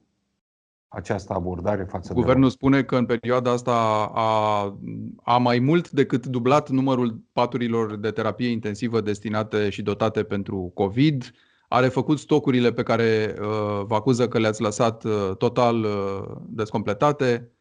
această 0.87 1.33
abordare 1.33 1.83
față 1.83 2.13
Guvernul 2.13 2.47
de 2.47 2.55
spune 2.55 2.83
că 2.83 2.97
în 2.97 3.05
perioada 3.05 3.51
asta 3.51 4.11
a, 4.13 4.77
a 5.23 5.37
mai 5.37 5.59
mult 5.59 5.89
decât 5.89 6.25
dublat 6.25 6.69
numărul 6.69 7.23
paturilor 7.31 7.95
de 7.95 8.11
terapie 8.11 8.49
intensivă 8.49 9.01
destinate 9.01 9.69
și 9.69 9.81
dotate 9.81 10.23
pentru 10.23 10.71
COVID, 10.73 11.33
a 11.73 11.79
refăcut 11.79 12.19
stocurile 12.19 12.71
pe 12.71 12.83
care 12.83 13.35
uh, 13.39 13.83
vă 13.85 13.95
acuză 13.95 14.27
că 14.27 14.39
le-ați 14.39 14.61
lăsat 14.61 15.03
uh, 15.03 15.31
total 15.37 15.83
uh, 15.83 16.35
descompletate? 16.49 17.51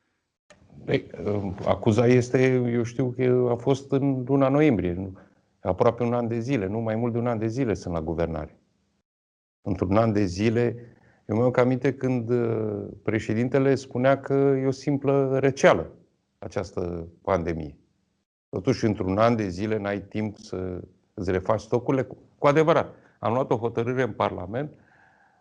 Ei, 0.87 1.11
uh, 1.25 1.53
acuza 1.67 2.07
este, 2.07 2.53
eu 2.73 2.83
știu 2.83 3.15
că 3.17 3.49
a 3.51 3.55
fost 3.55 3.93
în 3.93 4.25
luna 4.27 4.49
noiembrie, 4.49 5.13
aproape 5.61 6.03
un 6.03 6.13
an 6.13 6.29
de 6.29 6.39
zile, 6.39 6.67
nu 6.67 6.79
mai 6.79 6.97
mult 6.97 7.13
de 7.13 7.19
un 7.19 7.27
an 7.27 7.39
de 7.39 7.47
zile 7.47 7.75
sunt 7.75 7.95
la 7.95 8.01
guvernare. 8.01 8.59
Într-un 9.63 9.97
an 9.97 10.13
de 10.13 10.25
zile, 10.25 10.77
eu 11.27 11.37
mi-am 11.37 11.53
aminte 11.57 11.95
când 11.95 12.31
uh, 12.31 12.87
președintele 13.03 13.75
spunea 13.75 14.21
că 14.21 14.35
e 14.35 14.67
o 14.67 14.71
simplă 14.71 15.39
receală 15.41 15.91
această 16.39 17.09
pandemie. 17.23 17.77
Totuși, 18.49 18.85
într-un 18.85 19.19
an 19.19 19.37
de 19.37 19.49
zile 19.49 19.79
n-ai 19.79 20.01
timp 20.01 20.37
să 20.37 20.81
îți 21.15 21.31
refaci 21.31 21.61
stocurile. 21.61 22.07
Cu 22.39 22.47
adevărat, 22.47 22.95
am 23.21 23.33
luat 23.33 23.51
o 23.51 23.57
hotărâre 23.57 24.03
în 24.03 24.13
Parlament, 24.13 24.73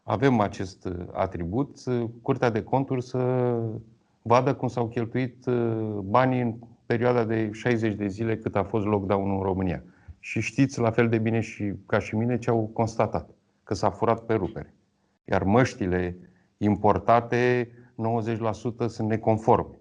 avem 0.04 0.40
acest 0.40 0.86
uh, 0.86 1.06
atribut, 1.12 1.78
Curtea 2.22 2.50
de 2.50 2.64
Conturi 2.64 3.04
să 3.04 3.54
vadă 4.22 4.56
cum 4.56 4.68
s-au 4.68 4.88
cheltuit 4.88 5.46
uh, 5.46 6.00
banii 6.04 6.42
în 6.42 6.56
perioada 6.86 7.24
de 7.24 7.52
60 7.52 7.94
de 7.94 8.08
zile 8.08 8.38
cât 8.38 8.56
a 8.56 8.64
fost 8.64 8.86
lockdown 8.86 9.32
în 9.32 9.42
România. 9.42 9.84
Și 10.20 10.40
știți 10.42 10.80
la 10.80 10.92
fel 10.92 11.10
de 11.10 11.18
bine 11.18 11.40
și 11.40 11.74
ca 11.86 12.00
și 12.00 12.16
mine 12.16 12.38
ce 12.38 12.50
au 12.50 12.70
constatat, 12.74 13.30
că 13.64 13.74
s-a 13.74 13.90
furat 13.90 14.20
pe 14.20 14.34
rupere. 14.34 14.74
Iar 15.26 15.44
măștile 15.44 16.18
importate, 16.58 17.70
90% 18.86 18.88
sunt 18.88 19.10
neconforme. 19.10 19.76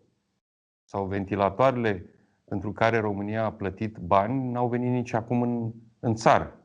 Sau 0.85 1.05
ventilatoarele 1.05 2.05
pentru 2.45 2.73
care 2.73 2.99
România 2.99 3.45
a 3.45 3.53
plătit 3.53 3.99
bani, 3.99 4.51
n-au 4.51 4.69
venit 4.69 4.91
nici 4.91 5.13
acum 5.13 5.43
în, 5.43 5.73
în 6.01 6.15
țară. 6.15 6.58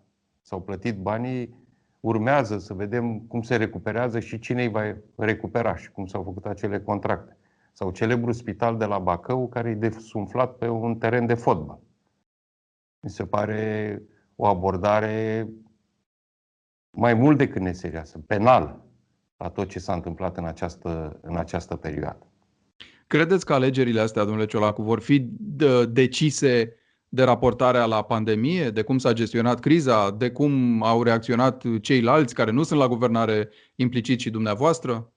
S-au 0.45 0.61
plătit 0.61 0.97
banii, 0.97 1.55
urmează 1.99 2.57
să 2.57 2.73
vedem 2.73 3.19
cum 3.19 3.41
se 3.41 3.55
recuperează 3.55 4.19
și 4.19 4.39
cine 4.39 4.63
îi 4.63 4.69
va 4.69 4.95
recupera 5.15 5.75
și 5.75 5.91
cum 5.91 6.05
s-au 6.05 6.23
făcut 6.23 6.45
acele 6.45 6.79
contracte. 6.79 7.37
Sau 7.71 7.91
celebrul 7.91 8.33
spital 8.33 8.77
de 8.77 8.85
la 8.85 8.99
Bacău, 8.99 9.47
care 9.47 9.69
e 9.69 9.75
desumflat 9.75 10.57
pe 10.57 10.67
un 10.67 10.97
teren 10.97 11.25
de 11.25 11.33
fotbal. 11.33 11.79
Mi 12.99 13.09
se 13.09 13.25
pare 13.25 14.01
o 14.35 14.45
abordare 14.45 15.47
mai 16.89 17.13
mult 17.13 17.37
decât 17.37 17.61
neserioasă, 17.61 18.17
penală, 18.17 18.85
la 19.37 19.49
tot 19.49 19.69
ce 19.69 19.79
s-a 19.79 19.93
întâmplat 19.93 20.37
în 20.37 20.45
această, 20.45 21.19
în 21.21 21.37
această 21.37 21.75
perioadă. 21.75 22.27
Credeți 23.07 23.45
că 23.45 23.53
alegerile 23.53 23.99
astea, 23.99 24.23
domnule 24.23 24.45
Ciolacu, 24.45 24.81
vor 24.81 24.99
fi 24.99 25.19
decise 25.89 26.75
de 27.13 27.23
raportarea 27.23 27.85
la 27.85 28.01
pandemie, 28.01 28.69
de 28.69 28.81
cum 28.81 28.97
s-a 28.97 29.13
gestionat 29.13 29.59
criza, 29.59 30.11
de 30.11 30.31
cum 30.31 30.83
au 30.83 31.03
reacționat 31.03 31.79
ceilalți 31.81 32.33
care 32.33 32.51
nu 32.51 32.63
sunt 32.63 32.79
la 32.79 32.87
guvernare, 32.87 33.49
implicit 33.75 34.19
și 34.19 34.29
dumneavoastră? 34.29 35.13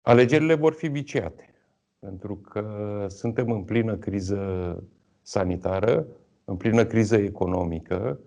Alegerile 0.00 0.54
vor 0.54 0.72
fi 0.72 0.88
viciate, 0.88 1.54
pentru 1.98 2.36
că 2.36 3.06
suntem 3.08 3.50
în 3.50 3.64
plină 3.64 3.96
criză 3.96 4.84
sanitară, 5.22 6.06
în 6.44 6.56
plină 6.56 6.84
criză 6.84 7.16
economică. 7.16 8.20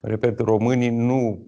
Repet, 0.00 0.38
românii 0.38 0.90
nu 0.90 1.46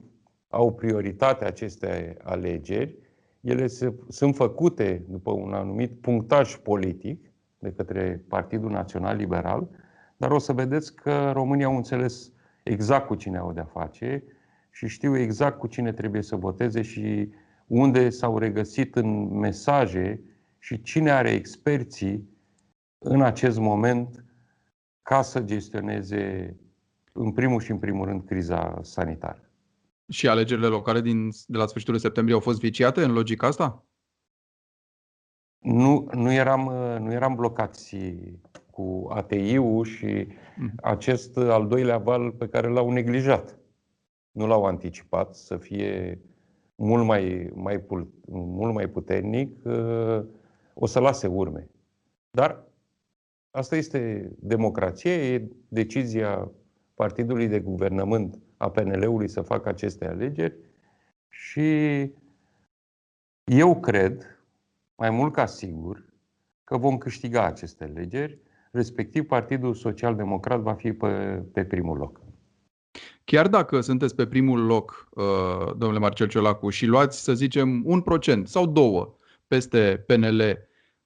au 0.48 0.74
prioritate 0.74 1.44
aceste 1.44 2.16
alegeri. 2.22 2.96
Ele 3.40 3.66
se, 3.66 3.94
sunt 4.08 4.34
făcute 4.34 5.04
după 5.08 5.30
un 5.30 5.52
anumit 5.52 6.00
punctaj 6.00 6.56
politic 6.56 7.29
de 7.60 7.72
către 7.72 8.24
Partidul 8.28 8.70
Național 8.70 9.16
Liberal, 9.16 9.68
dar 10.16 10.30
o 10.30 10.38
să 10.38 10.52
vedeți 10.52 10.94
că 10.94 11.30
românii 11.30 11.64
au 11.64 11.76
înțeles 11.76 12.32
exact 12.62 13.06
cu 13.06 13.14
cine 13.14 13.38
au 13.38 13.52
de-a 13.52 13.64
face 13.64 14.24
și 14.70 14.88
știu 14.88 15.16
exact 15.16 15.58
cu 15.58 15.66
cine 15.66 15.92
trebuie 15.92 16.22
să 16.22 16.36
voteze 16.36 16.82
și 16.82 17.28
unde 17.66 18.10
s-au 18.10 18.38
regăsit 18.38 18.96
în 18.96 19.38
mesaje 19.38 20.20
și 20.58 20.82
cine 20.82 21.10
are 21.10 21.30
experții 21.30 22.28
în 22.98 23.22
acest 23.22 23.58
moment 23.58 24.24
ca 25.02 25.22
să 25.22 25.40
gestioneze 25.40 26.56
în 27.12 27.32
primul 27.32 27.60
și 27.60 27.70
în 27.70 27.78
primul 27.78 28.06
rând 28.06 28.24
criza 28.24 28.78
sanitară. 28.82 29.50
Și 30.08 30.28
alegerile 30.28 30.66
locale 30.66 31.00
din, 31.00 31.28
de 31.46 31.56
la 31.56 31.66
sfârșitul 31.66 31.98
septembrie 31.98 32.34
au 32.34 32.40
fost 32.40 32.60
viciate 32.60 33.02
în 33.02 33.12
logica 33.12 33.46
asta? 33.46 33.84
Nu, 35.60 36.08
nu, 36.14 36.32
eram, 36.32 36.60
nu 37.02 37.12
eram 37.12 37.34
blocați 37.34 37.96
cu 38.70 39.06
ATI-ul 39.10 39.84
și 39.84 40.26
mm. 40.56 40.72
acest 40.82 41.36
al 41.36 41.68
doilea 41.68 41.98
val 41.98 42.32
pe 42.32 42.48
care 42.48 42.68
l-au 42.68 42.90
neglijat. 42.90 43.58
Nu 44.30 44.46
l-au 44.46 44.64
anticipat 44.64 45.34
să 45.34 45.56
fie 45.56 46.20
mult 46.74 47.04
mai, 47.04 47.50
mai, 47.54 47.84
mult 48.28 48.74
mai 48.74 48.88
puternic, 48.88 49.58
o 50.74 50.86
să 50.86 50.98
lase 50.98 51.26
urme. 51.26 51.68
Dar 52.30 52.64
asta 53.50 53.76
este 53.76 54.32
democrație, 54.38 55.12
e 55.12 55.48
decizia 55.68 56.50
Partidului 56.94 57.48
de 57.48 57.60
Guvernământ 57.60 58.38
a 58.56 58.70
PNL-ului 58.70 59.28
să 59.28 59.40
facă 59.40 59.68
aceste 59.68 60.06
alegeri 60.06 60.56
și 61.28 62.00
eu 63.44 63.80
cred, 63.80 64.39
mai 65.00 65.10
mult 65.10 65.32
ca 65.32 65.46
sigur, 65.46 66.04
că 66.64 66.76
vom 66.76 66.98
câștiga 66.98 67.44
aceste 67.44 67.84
alegeri, 67.84 68.38
respectiv 68.70 69.26
Partidul 69.26 69.74
Social 69.74 70.16
Democrat 70.16 70.60
va 70.60 70.72
fi 70.72 70.92
pe, 70.92 71.08
pe 71.52 71.64
primul 71.64 71.96
loc. 71.96 72.20
Chiar 73.24 73.48
dacă 73.48 73.80
sunteți 73.80 74.14
pe 74.14 74.26
primul 74.26 74.64
loc, 74.64 75.08
uh, 75.10 75.24
domnule 75.76 75.98
Marcel 75.98 76.28
Ciolacu, 76.28 76.70
și 76.70 76.86
luați, 76.86 77.22
să 77.22 77.34
zicem, 77.34 77.82
un 77.84 78.00
procent 78.00 78.48
sau 78.48 78.66
două 78.66 79.14
peste 79.46 80.04
PNL, 80.06 80.58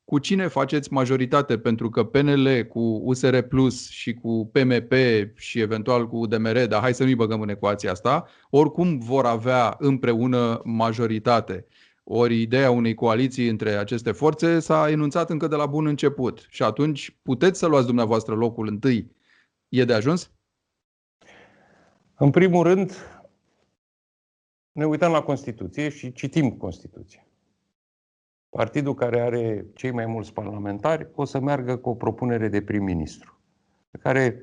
cu 0.04 0.18
cine 0.18 0.46
faceți 0.46 0.92
majoritate? 0.92 1.58
Pentru 1.58 1.90
că 1.90 2.04
PNL 2.04 2.62
cu 2.68 2.80
USR 3.04 3.38
Plus 3.38 3.88
și 3.90 4.14
cu 4.14 4.50
PMP 4.52 4.92
și 5.34 5.60
eventual 5.60 6.08
cu 6.08 6.16
UDMR, 6.16 6.66
dar 6.66 6.80
hai 6.80 6.94
să 6.94 7.04
nu-i 7.04 7.14
băgăm 7.14 7.40
în 7.40 7.48
ecuația 7.48 7.90
asta, 7.90 8.26
oricum 8.50 8.98
vor 8.98 9.24
avea 9.24 9.74
împreună 9.78 10.60
majoritate. 10.64 11.66
Ori 12.04 12.40
ideea 12.40 12.70
unei 12.70 12.94
coaliții 12.94 13.48
între 13.48 13.70
aceste 13.70 14.12
forțe 14.12 14.60
s-a 14.60 14.90
enunțat 14.90 15.30
încă 15.30 15.46
de 15.46 15.56
la 15.56 15.66
bun 15.66 15.86
început. 15.86 16.46
Și 16.48 16.62
atunci 16.62 17.16
puteți 17.22 17.58
să 17.58 17.66
luați 17.66 17.86
dumneavoastră 17.86 18.34
locul 18.34 18.66
întâi. 18.66 19.16
E 19.68 19.84
de 19.84 19.94
ajuns? 19.94 20.32
În 22.16 22.30
primul 22.30 22.62
rând, 22.62 22.92
ne 24.72 24.86
uităm 24.86 25.12
la 25.12 25.22
Constituție 25.22 25.88
și 25.88 26.12
citim 26.12 26.56
Constituția. 26.56 27.26
Partidul 28.48 28.94
care 28.94 29.20
are 29.20 29.66
cei 29.74 29.90
mai 29.90 30.06
mulți 30.06 30.32
parlamentari 30.32 31.08
o 31.14 31.24
să 31.24 31.40
meargă 31.40 31.76
cu 31.76 31.88
o 31.88 31.94
propunere 31.94 32.48
de 32.48 32.62
prim-ministru, 32.62 33.40
pe 33.90 33.98
care 33.98 34.40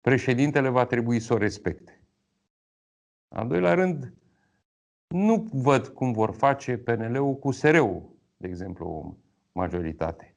președintele 0.00 0.68
va 0.68 0.86
trebui 0.86 1.20
să 1.20 1.34
o 1.34 1.36
respecte. 1.36 2.02
Al 3.28 3.48
doilea 3.48 3.74
rând, 3.74 4.12
nu 5.08 5.48
văd 5.52 5.86
cum 5.86 6.12
vor 6.12 6.30
face 6.30 6.76
PNL-ul 6.76 7.34
cu 7.34 7.50
SR-ul, 7.50 8.02
de 8.36 8.48
exemplu, 8.48 8.86
o 8.86 9.14
majoritate. 9.52 10.34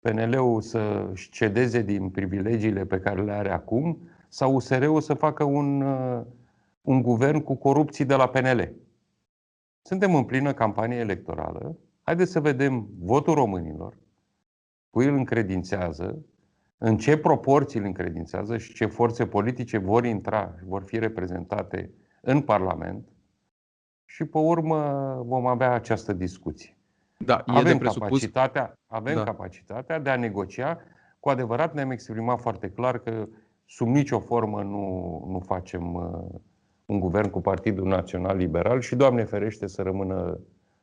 PNL-ul 0.00 0.60
să 0.60 1.12
cedeze 1.30 1.82
din 1.82 2.10
privilegiile 2.10 2.84
pe 2.84 3.00
care 3.00 3.22
le 3.22 3.32
are 3.32 3.50
acum 3.50 3.98
sau 4.28 4.54
USR-ul 4.54 5.00
să 5.00 5.14
facă 5.14 5.44
un, 5.44 5.80
uh, 5.80 6.22
un 6.82 7.02
guvern 7.02 7.40
cu 7.40 7.54
corupții 7.54 8.04
de 8.04 8.14
la 8.14 8.28
PNL. 8.28 8.72
Suntem 9.82 10.14
în 10.14 10.24
plină 10.24 10.52
campanie 10.52 10.98
electorală. 10.98 11.78
Haideți 12.02 12.30
să 12.30 12.40
vedem 12.40 12.88
votul 12.98 13.34
românilor, 13.34 13.96
cui 14.90 15.06
îl 15.06 15.14
încredințează, 15.14 16.24
în 16.78 16.96
ce 16.96 17.16
proporții 17.16 17.78
îl 17.78 17.84
încredințează 17.84 18.58
și 18.58 18.74
ce 18.74 18.86
forțe 18.86 19.26
politice 19.26 19.78
vor 19.78 20.04
intra 20.04 20.54
și 20.58 20.64
vor 20.64 20.82
fi 20.82 20.98
reprezentate 20.98 21.90
în 22.24 22.40
Parlament 22.40 23.08
și 24.04 24.24
pe 24.24 24.38
urmă 24.38 24.78
vom 25.26 25.46
avea 25.46 25.72
această 25.72 26.12
discuție. 26.12 26.76
Da, 27.18 27.44
e 27.46 27.50
avem 27.50 27.72
de 27.72 27.78
presupus... 27.78 28.08
capacitatea, 28.08 28.78
avem 28.86 29.14
da. 29.14 29.22
capacitatea 29.22 29.98
de 29.98 30.10
a 30.10 30.16
negocia. 30.16 30.78
Cu 31.20 31.28
adevărat 31.28 31.74
ne-am 31.74 31.90
exprimat 31.90 32.40
foarte 32.40 32.70
clar 32.70 32.98
că 32.98 33.28
sub 33.66 33.86
nicio 33.86 34.18
formă 34.18 34.62
nu, 34.62 35.24
nu 35.28 35.38
facem 35.38 35.94
uh, 35.94 36.40
un 36.86 37.00
guvern 37.00 37.30
cu 37.30 37.40
Partidul 37.40 37.86
Național 37.86 38.36
Liberal 38.36 38.80
și, 38.80 38.96
Doamne 38.96 39.24
ferește, 39.24 39.66
să 39.66 39.82
rămână 39.82 40.38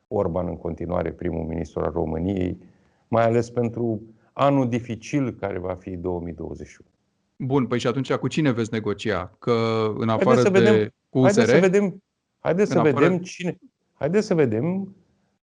Orban 0.08 0.48
în 0.48 0.58
continuare 0.58 1.12
primul 1.12 1.46
ministru 1.46 1.80
al 1.80 1.92
României, 1.92 2.58
mai 3.08 3.24
ales 3.24 3.50
pentru 3.50 4.02
anul 4.34 4.70
dificil 4.70 5.32
care 5.32 5.60
va 5.60 5.76
fi 5.76 5.96
2021. 5.96 6.89
Bun, 7.44 7.68
păi 7.68 7.80
și 7.80 7.88
atunci 7.88 8.14
cu 8.14 8.28
cine 8.28 8.52
veți 8.52 8.74
negocia? 8.74 9.36
Că 9.40 9.52
în 9.98 10.10
afară 10.10 10.26
haideți 10.26 10.46
să 10.48 10.50
vedem, 10.64 10.74
de 10.74 10.92
cu 11.10 11.20
USR? 11.20 11.36
Haideți 11.36 11.52
să 11.54 11.60
vedem, 11.60 12.04
haideți 12.40 12.72
să 12.72 12.80
afară... 12.80 12.94
vedem 13.00 13.18
cine. 13.18 13.58
Haideți 13.94 14.28
să 14.28 14.34
vedem 14.36 14.96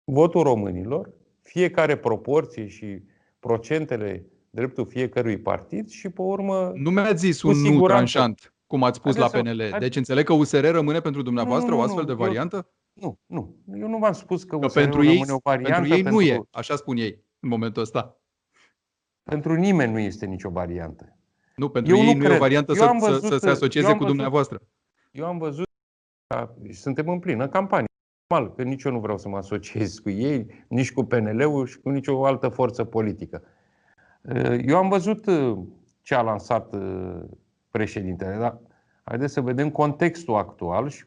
votul 0.03 0.43
românilor, 0.43 1.11
fiecare 1.41 1.97
proporție 1.97 2.67
și 2.67 3.01
procentele 3.39 4.25
dreptul 4.49 4.85
fiecărui 4.85 5.37
partid 5.37 5.89
și 5.89 6.09
pe 6.09 6.21
urmă... 6.21 6.71
Nu 6.75 6.89
mi-ați 6.89 7.25
zis 7.25 7.41
un 7.41 7.57
nu 7.61 7.85
tranșant. 7.85 8.53
cum 8.65 8.83
ați 8.83 8.97
spus 8.97 9.15
Haideți 9.17 9.35
la 9.35 9.51
să- 9.51 9.55
PNL. 9.55 9.69
hai- 9.71 9.79
Deci 9.79 9.95
înțeleg 9.95 10.25
că 10.25 10.33
USR 10.33 10.65
rămâne 10.71 10.99
pentru 10.99 11.21
dumneavoastră 11.21 11.69
Nu, 11.69 11.75
nu, 11.75 11.81
o 11.81 11.85
nu, 11.85 11.87
astfel 11.91 12.05
de 12.05 12.11
eu- 12.11 12.17
variantă? 12.27 12.69
Nu, 12.93 13.19
nu. 13.25 13.55
Eu 13.79 13.87
nu 13.87 13.97
v-am 13.97 14.13
spus 14.13 14.43
că, 14.43 14.57
Că 14.59 14.65
USR-ul 14.65 14.83
pentru 14.83 15.03
ei, 15.03 15.11
rămâne 15.13 15.31
o 15.31 15.37
variantă. 15.43 15.87
pentru 15.89 15.93
ei 15.95 16.01
nu 16.01 16.21
e, 16.21 16.41
așa 16.51 16.75
spun 16.75 16.97
ei 16.97 17.23
în 17.39 17.49
momentul 17.49 17.81
ăsta. 17.81 18.17
Pentru 19.23 19.53
nimeni 19.55 19.91
nu 19.91 19.99
este 19.99 20.25
nicio 20.25 20.49
variantă. 20.49 21.16
Nu, 21.57 21.69
pentru 21.69 21.95
Eu 21.95 22.01
ei 22.01 22.05
nu 22.05 22.11
nu, 22.17 22.17
e 22.21 22.25
o 22.25 22.27
cred. 22.27 22.39
variantă 22.39 22.71
Eu 22.71 22.77
să, 22.77 22.83
am 22.83 22.99
să, 22.99 23.09
văzut- 23.09 23.31
să 23.31 23.37
se 23.37 23.45
eu 23.45 23.51
asocieze 23.51 23.87
am 23.87 23.91
cu 23.93 23.97
văzut- 23.97 24.13
dumneavoastră. 24.13 24.61
Eu 25.11 25.25
am 25.25 25.37
văzut, 25.37 25.65
că 26.27 26.53
suntem 26.71 27.09
în 27.09 27.19
plină 27.19 27.47
campanie. 27.47 27.85
Normal, 28.27 28.53
că 28.55 28.63
nici 28.63 28.83
eu 28.83 28.91
nu 28.91 28.99
vreau 28.99 29.17
să 29.17 29.29
mă 29.29 29.37
asociez 29.37 29.99
cu 29.99 30.09
ei, 30.09 30.65
nici 30.67 30.93
cu 30.93 31.03
PNL-ul 31.03 31.65
și 31.67 31.79
cu 31.79 31.89
nicio 31.89 32.25
altă 32.25 32.49
forță 32.49 32.83
politică. 32.83 33.43
Eu 34.65 34.77
am 34.77 34.89
văzut 34.89 35.25
uh, 35.25 35.57
ce 36.01 36.15
a 36.15 36.21
lansat 36.21 36.73
uh, 36.75 37.19
președintele, 37.71 38.37
dar 38.39 38.59
haideți 39.03 39.33
să 39.33 39.41
vedem 39.41 39.69
contextul 39.69 40.35
actual 40.35 40.89
și 40.89 41.05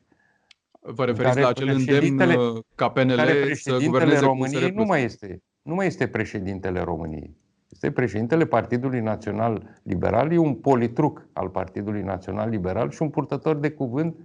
Vă 0.81 1.05
referiți 1.05 1.29
care 1.35 1.41
la 1.45 1.49
acel 1.49 1.69
îndemn 1.69 1.85
președintele- 1.87 2.37
uh, 2.37 2.59
ca 2.75 2.91
PNL 2.91 3.17
care 3.17 3.33
să 3.33 3.41
președintele 3.45 3.87
guverneze 3.87 4.19
cu 4.21 4.25
României 4.25 4.63
USR+. 4.65 4.73
nu 4.75 4.85
mai 4.85 5.03
este. 5.05 5.43
Nu 5.63 5.75
mai 5.75 5.87
este 5.87 6.09
președintele 6.09 6.81
României. 6.81 7.37
Este 7.71 7.91
președintele 7.91 8.47
Partidului 8.47 9.01
Național 9.01 9.79
Liberal, 9.83 10.33
e 10.33 10.37
un 10.37 10.55
politruc 10.55 11.27
al 11.33 11.49
Partidului 11.49 12.03
Național 12.03 12.49
Liberal 12.49 12.91
și 12.91 13.03
un 13.03 13.11
purtător 13.11 13.57
de 13.57 13.71
cuvânt 13.71 14.17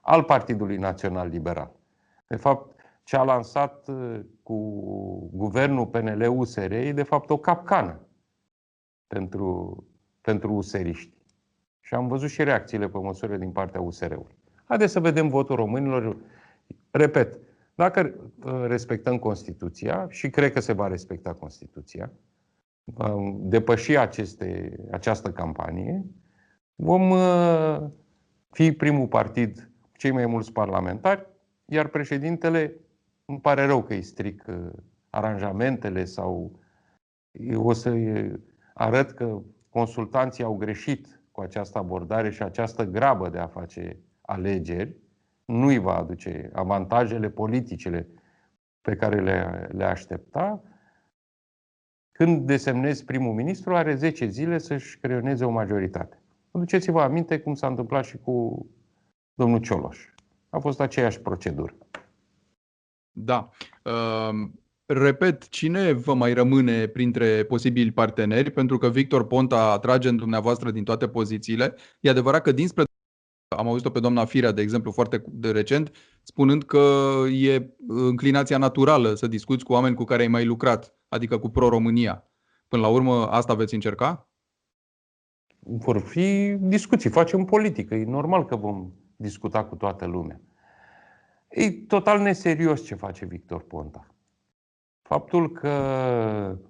al 0.00 0.22
Partidului 0.22 0.76
Național 0.76 1.28
Liberal. 1.28 1.70
De 2.26 2.36
fapt, 2.36 2.74
ce 3.04 3.16
a 3.16 3.22
lansat 3.22 3.88
uh, 3.88 4.20
cu 4.42 4.56
guvernul 5.32 5.86
PNL-USR 5.86 6.72
e 6.72 6.92
de 6.92 7.02
fapt 7.02 7.30
o 7.30 7.36
capcană 7.36 8.00
pentru, 9.06 9.84
pentru 10.20 10.52
useriști. 10.52 11.16
Și 11.80 11.94
am 11.94 12.08
văzut 12.08 12.28
și 12.28 12.44
reacțiile 12.44 12.88
pe 12.88 12.98
măsură 12.98 13.36
din 13.36 13.50
partea 13.50 13.80
USR-ului. 13.80 14.36
Haideți 14.64 14.92
să 14.92 15.00
vedem 15.00 15.28
votul 15.28 15.56
românilor. 15.56 16.16
Repet, 16.90 17.38
dacă 17.74 18.14
uh, 18.44 18.64
respectăm 18.66 19.18
Constituția 19.18 20.06
și 20.08 20.30
cred 20.30 20.52
că 20.52 20.60
se 20.60 20.72
va 20.72 20.86
respecta 20.86 21.32
Constituția, 21.32 22.10
vom 22.10 22.27
depăși 23.40 23.96
aceste, 23.96 24.76
această 24.90 25.32
campanie, 25.32 26.04
vom 26.74 27.10
uh, 27.10 27.80
fi 28.50 28.72
primul 28.72 29.06
partid 29.06 29.70
cu 29.80 29.96
cei 29.96 30.10
mai 30.10 30.26
mulți 30.26 30.52
parlamentari, 30.52 31.26
iar 31.64 31.88
președintele, 31.88 32.74
îmi 33.24 33.40
pare 33.40 33.66
rău 33.66 33.82
că 33.82 33.92
îi 33.92 34.02
stric 34.02 34.44
uh, 34.48 34.70
aranjamentele 35.10 36.04
sau 36.04 36.60
o 37.54 37.72
să 37.72 37.94
arăt 38.74 39.10
că 39.10 39.40
consultanții 39.68 40.44
au 40.44 40.56
greșit 40.56 41.20
cu 41.32 41.40
această 41.40 41.78
abordare 41.78 42.30
și 42.30 42.42
această 42.42 42.84
grabă 42.84 43.28
de 43.28 43.38
a 43.38 43.46
face 43.46 43.96
alegeri, 44.20 44.96
nu 45.44 45.66
îi 45.66 45.78
va 45.78 45.96
aduce 45.96 46.50
avantajele 46.52 47.30
politicele 47.30 48.08
pe 48.80 48.96
care 48.96 49.20
le, 49.20 49.68
le 49.72 49.84
aștepta. 49.84 50.62
Când 52.18 52.46
desemnezi 52.46 53.04
primul 53.04 53.34
ministru, 53.34 53.74
are 53.74 53.94
10 53.94 54.26
zile 54.26 54.58
să-și 54.58 54.98
creioneze 54.98 55.44
o 55.44 55.50
majoritate. 55.50 56.22
Aduceți-vă 56.50 57.00
aminte 57.00 57.38
cum 57.38 57.54
s-a 57.54 57.66
întâmplat 57.66 58.04
și 58.04 58.16
cu 58.16 58.66
domnul 59.34 59.60
Cioloș. 59.60 59.98
A 60.48 60.58
fost 60.58 60.80
aceeași 60.80 61.20
procedură. 61.20 61.74
Da. 63.10 63.50
Uh, 63.84 64.48
repet, 64.86 65.48
cine 65.48 65.92
vă 65.92 66.14
mai 66.14 66.32
rămâne 66.32 66.86
printre 66.86 67.44
posibili 67.44 67.92
parteneri? 67.92 68.50
Pentru 68.50 68.78
că 68.78 68.88
Victor 68.88 69.26
Ponta 69.26 69.72
atrage 69.72 70.08
în 70.08 70.16
dumneavoastră 70.16 70.70
din 70.70 70.84
toate 70.84 71.08
pozițiile. 71.08 71.74
E 72.00 72.10
adevărat 72.10 72.42
că 72.42 72.52
dinspre 72.52 72.84
am 73.56 73.68
auzit-o 73.68 73.90
pe 73.90 74.00
doamna 74.00 74.24
Firea, 74.24 74.52
de 74.52 74.62
exemplu, 74.62 74.90
foarte 74.90 75.24
de 75.26 75.50
recent, 75.50 75.90
spunând 76.22 76.64
că 76.64 77.12
e 77.32 77.74
înclinația 77.88 78.58
naturală 78.58 79.14
să 79.14 79.26
discuți 79.26 79.64
cu 79.64 79.72
oameni 79.72 79.94
cu 79.94 80.04
care 80.04 80.22
ai 80.22 80.28
mai 80.28 80.44
lucrat, 80.44 80.97
adică 81.08 81.38
cu 81.38 81.48
Pro-România. 81.48 82.24
Până 82.68 82.82
la 82.82 82.88
urmă, 82.88 83.26
asta 83.26 83.54
veți 83.54 83.74
încerca? 83.74 84.28
Vor 85.58 85.98
fi 85.98 86.56
discuții, 86.60 87.10
facem 87.10 87.44
politică. 87.44 87.94
E 87.94 88.04
normal 88.04 88.44
că 88.44 88.56
vom 88.56 88.90
discuta 89.16 89.64
cu 89.64 89.76
toată 89.76 90.06
lumea. 90.06 90.40
E 91.48 91.70
total 91.70 92.20
neserios 92.20 92.84
ce 92.84 92.94
face 92.94 93.24
Victor 93.24 93.62
Ponta. 93.62 94.06
Faptul 95.02 95.52
că 95.52 95.72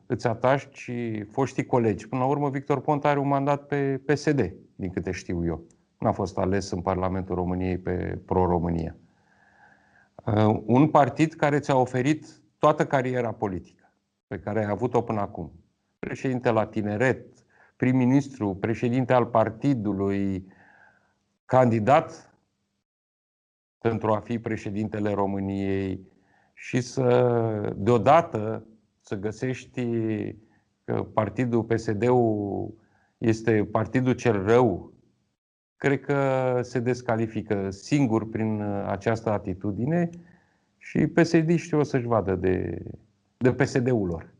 îți 0.06 0.26
ataci 0.26 0.90
foștii 1.30 1.66
colegi. 1.66 2.08
Până 2.08 2.20
la 2.20 2.28
urmă, 2.28 2.50
Victor 2.50 2.80
Ponta 2.80 3.08
are 3.08 3.18
un 3.18 3.28
mandat 3.28 3.66
pe 3.66 4.02
PSD, 4.06 4.54
din 4.76 4.90
câte 4.90 5.10
știu 5.10 5.44
eu. 5.44 5.62
N-a 5.98 6.12
fost 6.12 6.38
ales 6.38 6.70
în 6.70 6.80
Parlamentul 6.80 7.34
României 7.34 7.78
pe 7.78 8.20
Pro-România. 8.26 8.96
Uh, 10.24 10.60
un 10.66 10.88
partid 10.88 11.32
care 11.32 11.58
ți-a 11.58 11.76
oferit 11.76 12.42
toată 12.58 12.86
cariera 12.86 13.32
politică 13.32 13.87
pe 14.28 14.38
care 14.38 14.64
ai 14.64 14.70
avut-o 14.70 15.02
până 15.02 15.20
acum. 15.20 15.52
Președinte 15.98 16.50
la 16.50 16.66
tineret, 16.66 17.26
prim-ministru, 17.76 18.54
președinte 18.54 19.12
al 19.12 19.26
partidului, 19.26 20.46
candidat 21.44 22.34
pentru 23.78 24.12
a 24.12 24.18
fi 24.18 24.38
președintele 24.38 25.12
României 25.12 26.06
și 26.54 26.80
să, 26.80 27.74
deodată, 27.76 28.66
să 29.00 29.16
găsești 29.16 29.82
că 30.84 31.02
partidul 31.02 31.64
PSD-ul 31.64 32.74
este 33.18 33.64
partidul 33.64 34.12
cel 34.12 34.44
rău, 34.44 34.92
cred 35.76 36.00
că 36.00 36.58
se 36.62 36.80
descalifică 36.80 37.70
singur 37.70 38.28
prin 38.28 38.60
această 38.86 39.30
atitudine 39.30 40.10
și 40.78 41.06
psd 41.06 41.72
o 41.72 41.82
să-și 41.82 42.06
vadă 42.06 42.34
de, 42.34 42.82
de 43.38 43.52
PSD-ul 43.52 44.06
lor. 44.06 44.34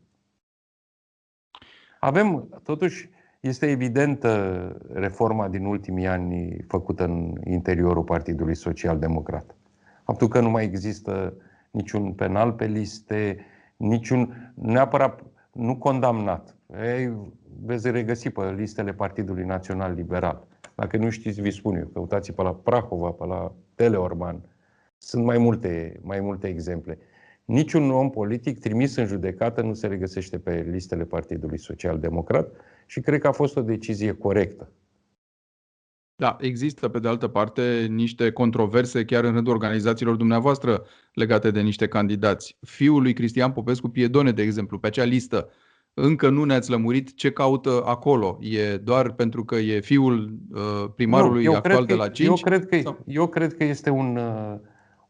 Avem, 1.99 2.59
totuși, 2.63 3.09
este 3.39 3.69
evidentă 3.69 4.77
reforma 4.93 5.47
din 5.47 5.65
ultimii 5.65 6.07
ani 6.07 6.63
făcută 6.67 7.03
în 7.03 7.41
interiorul 7.43 8.03
Partidului 8.03 8.55
Social 8.55 8.99
Democrat. 8.99 9.55
Faptul 10.03 10.27
că 10.27 10.39
nu 10.39 10.49
mai 10.49 10.63
există 10.63 11.33
niciun 11.71 12.13
penal 12.13 12.53
pe 12.53 12.65
liste, 12.65 13.45
niciun 13.77 14.53
neapărat 14.55 15.23
nu 15.51 15.77
condamnat. 15.77 16.55
Ei, 16.83 17.33
veți 17.65 17.91
regăsi 17.91 18.29
pe 18.29 18.51
listele 18.51 18.93
Partidului 18.93 19.45
Național 19.45 19.93
Liberal. 19.93 20.47
Dacă 20.75 20.97
nu 20.97 21.09
știți, 21.09 21.41
vi 21.41 21.51
spun 21.51 21.75
eu, 21.75 21.85
căutați 21.85 22.31
pe 22.31 22.41
la 22.41 22.53
Prahova, 22.53 23.11
pe 23.11 23.25
la 23.25 23.53
Teleorman. 23.75 24.41
Sunt 24.97 25.25
mai 25.25 25.37
multe, 25.37 25.99
mai 26.03 26.19
multe 26.19 26.47
exemple. 26.47 26.97
Niciun 27.49 27.91
om 27.91 28.09
politic 28.09 28.59
trimis 28.59 28.95
în 28.95 29.05
judecată 29.05 29.61
nu 29.61 29.73
se 29.73 29.87
regăsește 29.87 30.39
pe 30.39 30.67
listele 30.71 31.03
Partidului 31.03 31.59
Social 31.59 31.99
Democrat 31.99 32.51
și 32.85 32.99
cred 32.99 33.19
că 33.19 33.27
a 33.27 33.31
fost 33.31 33.57
o 33.57 33.61
decizie 33.61 34.11
corectă. 34.11 34.71
Da, 36.15 36.37
există 36.39 36.87
pe 36.87 36.99
de 36.99 37.07
altă 37.07 37.27
parte 37.27 37.87
niște 37.89 38.31
controverse 38.31 39.05
chiar 39.05 39.23
în 39.23 39.31
rândul 39.31 39.53
organizațiilor 39.53 40.15
dumneavoastră 40.15 40.83
legate 41.13 41.51
de 41.51 41.61
niște 41.61 41.87
candidați. 41.87 42.57
Fiul 42.61 43.01
lui 43.01 43.13
Cristian 43.13 43.51
Popescu 43.51 43.87
Piedone, 43.87 44.31
de 44.31 44.41
exemplu, 44.41 44.79
pe 44.79 44.87
acea 44.87 45.03
listă, 45.03 45.49
încă 45.93 46.29
nu 46.29 46.43
ne-ați 46.43 46.69
lămurit 46.69 47.15
ce 47.15 47.31
caută 47.31 47.83
acolo. 47.85 48.39
E 48.41 48.77
doar 48.77 49.11
pentru 49.11 49.45
că 49.45 49.55
e 49.55 49.79
fiul 49.79 50.33
uh, 50.51 50.91
primarului 50.95 51.43
nu, 51.43 51.53
actual 51.53 51.85
de 51.85 51.93
că, 51.93 51.99
la 51.99 52.09
5? 52.09 52.27
Eu 52.27 52.35
cred 52.35 52.65
că, 52.65 52.95
eu 53.05 53.27
cred 53.27 53.57
că 53.57 53.63
este 53.63 53.89
un, 53.89 54.15
uh, 54.15 54.59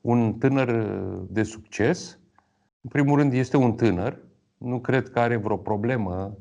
un 0.02 0.34
tânăr 0.34 0.99
de 1.30 1.43
succes. 1.43 2.18
În 2.82 2.89
primul 2.89 3.18
rând, 3.18 3.34
este 3.34 3.58
un 3.58 3.74
tânăr. 3.74 4.18
Nu 4.58 4.80
cred 4.80 5.10
că 5.10 5.20
are 5.20 5.36
vreo 5.36 5.58
problemă 5.58 6.38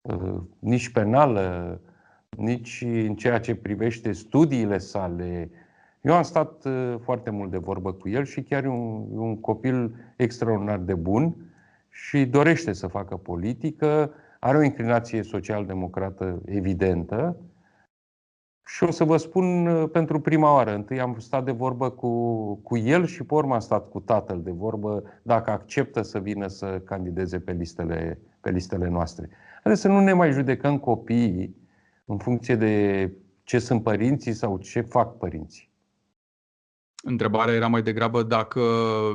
uh, 0.00 0.40
nici 0.58 0.88
penală, 0.88 1.80
nici 2.28 2.84
în 3.06 3.14
ceea 3.14 3.40
ce 3.40 3.54
privește 3.54 4.12
studiile 4.12 4.78
sale. 4.78 5.50
Eu 6.00 6.14
am 6.14 6.22
stat 6.22 6.64
uh, 6.64 6.94
foarte 7.02 7.30
mult 7.30 7.50
de 7.50 7.58
vorbă 7.58 7.92
cu 7.92 8.08
el 8.08 8.24
și 8.24 8.42
chiar 8.42 8.64
e 8.64 8.68
un, 8.68 9.06
un 9.10 9.40
copil 9.40 9.94
extraordinar 10.16 10.78
de 10.78 10.94
bun 10.94 11.36
și 11.88 12.24
dorește 12.24 12.72
să 12.72 12.86
facă 12.86 13.16
politică, 13.16 14.12
are 14.40 14.56
o 14.56 14.62
inclinație 14.62 15.22
social-democrată 15.22 16.40
evidentă 16.44 17.36
și 18.66 18.84
o 18.84 18.90
să 18.90 19.04
vă 19.04 19.16
spun 19.16 19.66
uh, 19.66 19.88
pentru 19.92 20.20
prima 20.20 20.52
oară. 20.52 20.74
Întâi 20.74 21.00
am 21.00 21.18
stat 21.18 21.44
de 21.44 21.50
vorbă 21.50 21.90
cu, 21.90 22.54
cu 22.54 22.76
el 22.76 23.06
și 23.06 23.24
pe 23.24 23.34
urmă 23.34 23.54
am 23.54 23.60
stat 23.60 23.88
cu 23.88 24.00
tatăl 24.00 24.42
de 24.42 24.50
vorbă 24.50 25.02
dacă 25.22 25.50
acceptă 25.50 26.02
să 26.02 26.18
vină 26.18 26.46
să 26.46 26.80
candideze 26.84 27.38
pe 27.38 27.52
listele, 27.52 28.18
pe 28.40 28.50
listele 28.50 28.88
noastre. 28.88 29.28
Haideți 29.62 29.80
să 29.80 29.88
nu 29.88 30.00
ne 30.00 30.12
mai 30.12 30.32
judecăm 30.32 30.78
copiii 30.78 31.56
în 32.04 32.18
funcție 32.18 32.54
de 32.54 33.12
ce 33.42 33.58
sunt 33.58 33.82
părinții 33.82 34.32
sau 34.32 34.58
ce 34.58 34.80
fac 34.80 35.16
părinții. 35.16 35.65
Întrebarea 37.08 37.54
era 37.54 37.66
mai 37.66 37.82
degrabă 37.82 38.22
dacă 38.22 38.60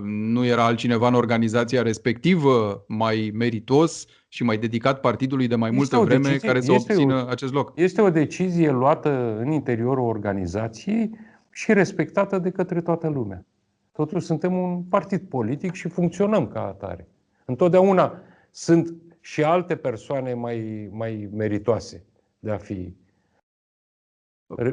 nu 0.04 0.46
era 0.46 0.66
altcineva 0.66 1.08
în 1.08 1.14
organizația 1.14 1.82
respectivă 1.82 2.84
mai 2.88 3.32
meritos 3.34 4.06
și 4.28 4.44
mai 4.44 4.58
dedicat 4.58 5.00
partidului 5.00 5.48
de 5.48 5.56
mai 5.56 5.72
multă 5.72 5.98
vreme 5.98 6.22
decizie, 6.22 6.48
care 6.48 6.62
să 6.62 6.72
obțină 6.72 7.26
o, 7.26 7.30
acest 7.30 7.54
loc. 7.54 7.72
Este 7.76 8.02
o 8.02 8.10
decizie 8.10 8.72
luată 8.72 9.38
în 9.40 9.52
interiorul 9.52 10.08
organizației 10.08 11.10
și 11.52 11.74
respectată 11.74 12.40
de 12.40 12.50
către 12.50 12.82
toată 12.82 13.10
lumea. 13.10 13.46
Totuși 13.92 14.26
suntem 14.26 14.54
un 14.54 14.82
partid 14.82 15.22
politic 15.22 15.74
și 15.74 15.88
funcționăm 15.88 16.48
ca 16.48 16.62
atare. 16.62 17.08
Întotdeauna 17.46 18.14
sunt 18.52 18.94
și 19.20 19.44
alte 19.44 19.76
persoane 19.76 20.34
mai, 20.34 20.90
mai 20.92 21.30
meritoase 21.34 22.06
de 22.40 22.52
a 22.52 22.58
fi 22.58 22.94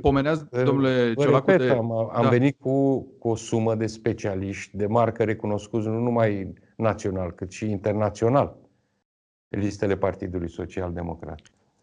Pomeneați, 0.00 0.44
domnule 0.64 1.14
Ciolacu, 1.14 1.50
repet, 1.50 1.66
de... 1.66 1.72
am, 1.72 1.92
am 1.92 2.22
da. 2.22 2.28
venit 2.28 2.60
cu, 2.60 3.00
cu 3.18 3.28
o 3.28 3.34
sumă 3.34 3.74
de 3.74 3.86
specialiști 3.86 4.76
de 4.76 4.86
marcă 4.86 5.24
recunoscuți 5.24 5.86
nu 5.86 5.98
numai 5.98 6.52
național, 6.76 7.32
cât 7.32 7.50
și 7.50 7.70
internațional 7.70 8.56
pe 9.48 9.58
listele 9.58 9.96
Partidului 9.96 10.50
Social 10.50 10.92
Democrat. 10.92 11.40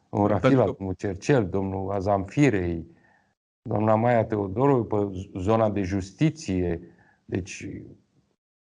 Un 0.10 0.26
Rafila, 0.26 0.64
că... 0.64 0.74
domnul 0.78 0.94
Cercel, 0.94 1.48
domnul 1.50 1.92
Azamfirei, 1.92 2.88
doamna 3.62 3.96
Maia 3.96 4.26
Teodoru, 4.26 4.86
pe 4.86 4.96
zona 5.40 5.70
de 5.70 5.82
justiție. 5.82 6.82
Deci, 7.26 7.68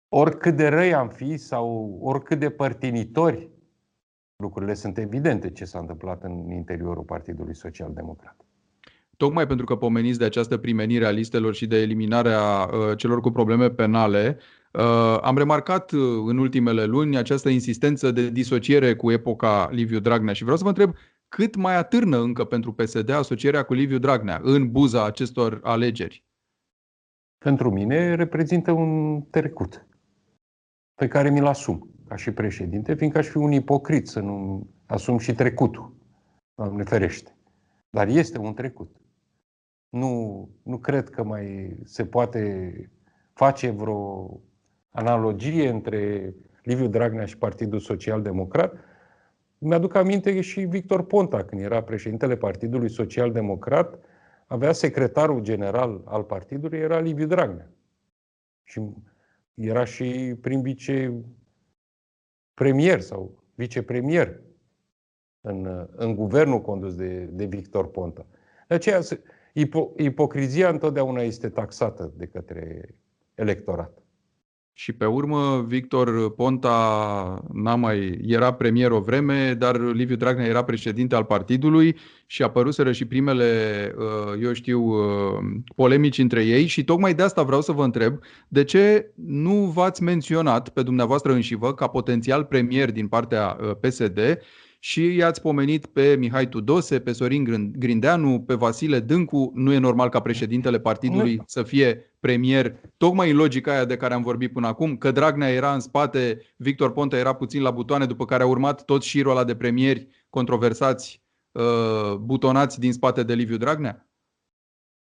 oricât 0.09 0.55
de 0.55 0.67
răi 0.67 0.93
am 0.93 1.09
fi 1.09 1.37
sau 1.37 1.97
oricât 2.01 2.39
de 2.39 2.49
părtinitori, 2.49 3.49
lucrurile 4.35 4.73
sunt 4.73 4.97
evidente 4.97 5.51
ce 5.51 5.65
s-a 5.65 5.79
întâmplat 5.79 6.23
în 6.23 6.51
interiorul 6.51 7.03
Partidului 7.03 7.55
Social 7.55 7.93
Democrat. 7.93 8.46
Tocmai 9.17 9.47
pentru 9.47 9.65
că 9.65 9.75
pomeniți 9.75 10.19
de 10.19 10.25
această 10.25 10.57
primenire 10.57 11.05
a 11.05 11.09
listelor 11.09 11.53
și 11.53 11.67
de 11.67 11.81
eliminarea 11.81 12.41
uh, 12.41 12.97
celor 12.97 13.21
cu 13.21 13.31
probleme 13.31 13.69
penale, 13.69 14.37
uh, 14.73 15.17
am 15.21 15.37
remarcat 15.37 15.91
uh, 15.91 16.01
în 16.25 16.37
ultimele 16.37 16.85
luni 16.85 17.17
această 17.17 17.49
insistență 17.49 18.11
de 18.11 18.29
disociere 18.29 18.95
cu 18.95 19.11
epoca 19.11 19.69
Liviu 19.71 19.99
Dragnea 19.99 20.33
și 20.33 20.41
vreau 20.41 20.57
să 20.57 20.63
vă 20.63 20.69
întreb 20.69 20.93
cât 21.27 21.55
mai 21.55 21.75
atârnă 21.75 22.17
încă 22.17 22.43
pentru 22.43 22.73
PSD 22.73 23.09
asocierea 23.09 23.63
cu 23.63 23.73
Liviu 23.73 23.97
Dragnea 23.97 24.39
în 24.43 24.71
buza 24.71 25.05
acestor 25.05 25.59
alegeri? 25.63 26.25
Pentru 27.37 27.71
mine 27.71 28.15
reprezintă 28.15 28.71
un 28.71 29.21
trecut 29.29 29.87
pe 30.95 31.07
care 31.07 31.29
mi-l 31.29 31.45
asum 31.45 31.91
ca 32.07 32.15
și 32.15 32.31
președinte, 32.31 32.93
fiindcă 32.93 33.17
aș 33.17 33.27
fi 33.27 33.37
un 33.37 33.51
ipocrit 33.51 34.07
să 34.07 34.19
nu 34.19 34.67
asum 34.85 35.17
și 35.17 35.33
trecutul. 35.33 35.95
Doamne 36.55 36.83
ferește. 36.83 37.37
Dar 37.89 38.07
este 38.07 38.37
un 38.37 38.53
trecut. 38.53 38.95
Nu, 39.97 40.49
nu 40.63 40.77
cred 40.77 41.09
că 41.09 41.23
mai 41.23 41.77
se 41.83 42.05
poate 42.05 42.71
face 43.33 43.69
vreo 43.69 44.39
analogie 44.89 45.69
între 45.69 46.33
Liviu 46.63 46.87
Dragnea 46.87 47.25
și 47.25 47.37
Partidul 47.37 47.79
Social 47.79 48.21
Democrat. 48.21 48.73
Mi-aduc 49.57 49.95
aminte 49.95 50.41
și 50.41 50.59
Victor 50.61 51.05
Ponta, 51.05 51.43
când 51.43 51.61
era 51.61 51.83
președintele 51.83 52.37
Partidului 52.37 52.89
Social 52.89 53.31
Democrat, 53.31 53.99
avea 54.47 54.71
secretarul 54.71 55.41
general 55.41 56.01
al 56.05 56.23
partidului, 56.23 56.79
era 56.79 56.99
Liviu 56.99 57.25
Dragnea. 57.25 57.69
Și 58.63 58.81
era 59.53 59.83
și 59.83 60.35
prim 60.41 60.61
vice 60.61 61.13
premier 62.53 63.01
sau 63.01 63.43
vicepremier 63.55 64.41
în, 65.41 65.87
în 65.95 66.15
guvernul 66.15 66.61
condus 66.61 66.95
de, 66.95 67.29
de 67.31 67.45
Victor 67.45 67.91
Ponta. 67.91 68.25
De 68.67 68.73
aceea, 68.73 69.01
Ipo- 69.57 69.93
ipocrizia 69.97 70.69
întotdeauna 70.69 71.21
este 71.21 71.49
taxată 71.49 72.13
de 72.17 72.25
către 72.25 72.95
electorat. 73.35 73.97
Și 74.73 74.93
pe 74.93 75.05
urmă, 75.05 75.65
Victor 75.67 76.33
Ponta 76.33 77.43
n-a 77.53 77.75
mai 77.75 78.19
era 78.21 78.53
premier 78.53 78.91
o 78.91 78.99
vreme, 78.99 79.53
dar 79.53 79.79
Liviu 79.79 80.15
Dragnea 80.15 80.45
era 80.45 80.63
președinte 80.63 81.15
al 81.15 81.23
partidului 81.23 81.97
și 82.25 82.43
apăruseră 82.43 82.91
și 82.91 83.05
primele, 83.05 83.93
uh, 83.97 84.41
eu 84.43 84.53
știu, 84.53 84.81
uh, 84.81 85.37
polemici 85.75 86.17
între 86.17 86.43
ei 86.43 86.65
și 86.65 86.83
tocmai 86.83 87.13
de 87.13 87.23
asta 87.23 87.43
vreau 87.43 87.61
să 87.61 87.71
vă 87.71 87.83
întreb 87.83 88.19
de 88.47 88.63
ce 88.63 89.11
nu 89.15 89.53
v-ați 89.53 90.03
menționat 90.03 90.69
pe 90.69 90.83
dumneavoastră 90.83 91.33
înșivă 91.33 91.73
ca 91.73 91.87
potențial 91.87 92.43
premier 92.43 92.91
din 92.91 93.07
partea 93.07 93.57
uh, 93.61 93.71
PSD 93.79 94.19
și 94.79 95.15
i-ați 95.15 95.41
pomenit 95.41 95.85
pe 95.85 96.15
Mihai 96.19 96.49
Tudose, 96.49 96.99
pe 96.99 97.11
Sorin 97.11 97.71
Grindeanu, 97.77 98.41
pe 98.41 98.53
Vasile 98.53 98.99
Dâncu. 98.99 99.51
Nu 99.55 99.73
e 99.73 99.77
normal 99.77 100.09
ca 100.09 100.19
președintele 100.19 100.79
partidului 100.79 101.35
nu. 101.35 101.43
să 101.45 101.63
fie 101.63 102.13
premier, 102.19 102.75
tocmai 102.97 103.31
în 103.31 103.37
logica 103.37 103.71
aia 103.71 103.85
de 103.85 103.97
care 103.97 104.13
am 104.13 104.21
vorbit 104.21 104.53
până 104.53 104.67
acum, 104.67 104.97
că 104.97 105.11
Dragnea 105.11 105.49
era 105.49 105.73
în 105.73 105.79
spate, 105.79 106.41
Victor 106.55 106.91
Ponta 106.91 107.17
era 107.17 107.33
puțin 107.33 107.61
la 107.61 107.71
butoane, 107.71 108.05
după 108.05 108.25
care 108.25 108.43
a 108.43 108.47
urmat 108.47 108.85
tot 108.85 109.03
șirul 109.03 109.31
ăla 109.31 109.43
de 109.43 109.55
premieri 109.55 110.07
controversați, 110.29 111.21
uh, 111.51 112.15
butonați 112.15 112.79
din 112.79 112.93
spate 112.93 113.23
de 113.23 113.33
Liviu 113.33 113.57
Dragnea? 113.57 114.07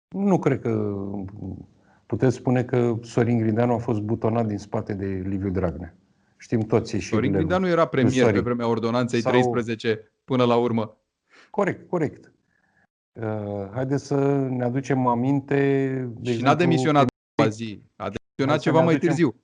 Nu 0.08 0.40
cred 0.40 0.62
că 0.62 0.96
puteți 2.06 2.36
spune 2.36 2.64
că 2.64 2.96
Sorin 3.02 3.38
Grindeanu 3.38 3.74
a 3.74 3.78
fost 3.78 4.02
butonat 4.02 4.46
din 4.46 4.58
spate 4.58 4.94
de 4.94 5.06
Liviu 5.06 5.50
Dragnea. 5.50 5.96
Știm 6.46 6.62
toți 6.62 6.92
și 6.92 7.00
Sorin 7.00 7.32
Grindeanu 7.32 7.66
nu 7.66 7.72
era 7.72 7.86
premier 7.86 8.32
pe 8.32 8.40
vremea 8.40 8.68
ordonanței 8.68 9.22
Sau... 9.22 9.32
13 9.32 10.12
până 10.24 10.44
la 10.44 10.56
urmă. 10.56 10.98
Corect, 11.50 11.90
corect. 11.90 12.34
Uh, 13.14 13.70
haideți 13.74 14.06
să 14.06 14.16
ne 14.50 14.64
aducem 14.64 15.08
aminte... 15.08 15.56
De 16.20 16.32
și 16.32 16.38
exemplu, 16.38 16.46
n-a 16.46 16.56
demisionat 16.56 17.08
a 17.36 17.48
zi, 17.48 17.82
a 17.96 18.10
demisionat 18.10 18.62
ceva 18.62 18.82
mai 18.82 18.94
aducem... 18.94 19.08
târziu. 19.08 19.36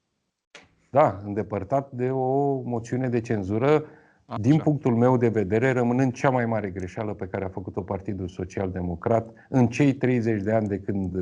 Da, 0.90 1.22
îndepărtat 1.26 1.92
de 1.92 2.10
o 2.10 2.62
moțiune 2.62 3.10
de 3.10 3.22
cenzură, 3.22 3.86
Așa. 4.26 4.40
din 4.42 4.58
punctul 4.58 4.96
meu 4.96 5.18
de 5.18 5.28
vedere, 5.28 5.72
rămânând 5.72 6.14
cea 6.14 6.30
mai 6.30 6.46
mare 6.46 6.70
greșeală 6.70 7.14
pe 7.14 7.28
care 7.28 7.46
a 7.46 7.50
făcut-o 7.50 7.82
Partidul 7.82 8.28
Social 8.28 8.72
Democrat 8.72 9.34
în 9.50 9.68
cei 9.68 9.94
30 9.94 10.42
de 10.42 10.52
ani 10.52 10.68
de 10.68 10.80
când, 10.80 11.18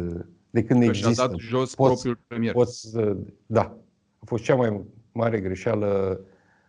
de 0.49 0.63
când 0.63 0.83
există. 0.83 1.11
Și 1.11 1.19
a 1.19 1.27
dat 1.27 1.37
jos 1.37 1.75
poți, 1.75 1.91
propriul 1.91 2.19
premier. 2.27 2.53
Poți, 2.53 2.89
da, 3.45 3.77
a 4.19 4.25
fost 4.25 4.43
cea 4.43 4.55
mai 4.55 4.97
mare 5.11 5.39
greșeală 5.39 6.19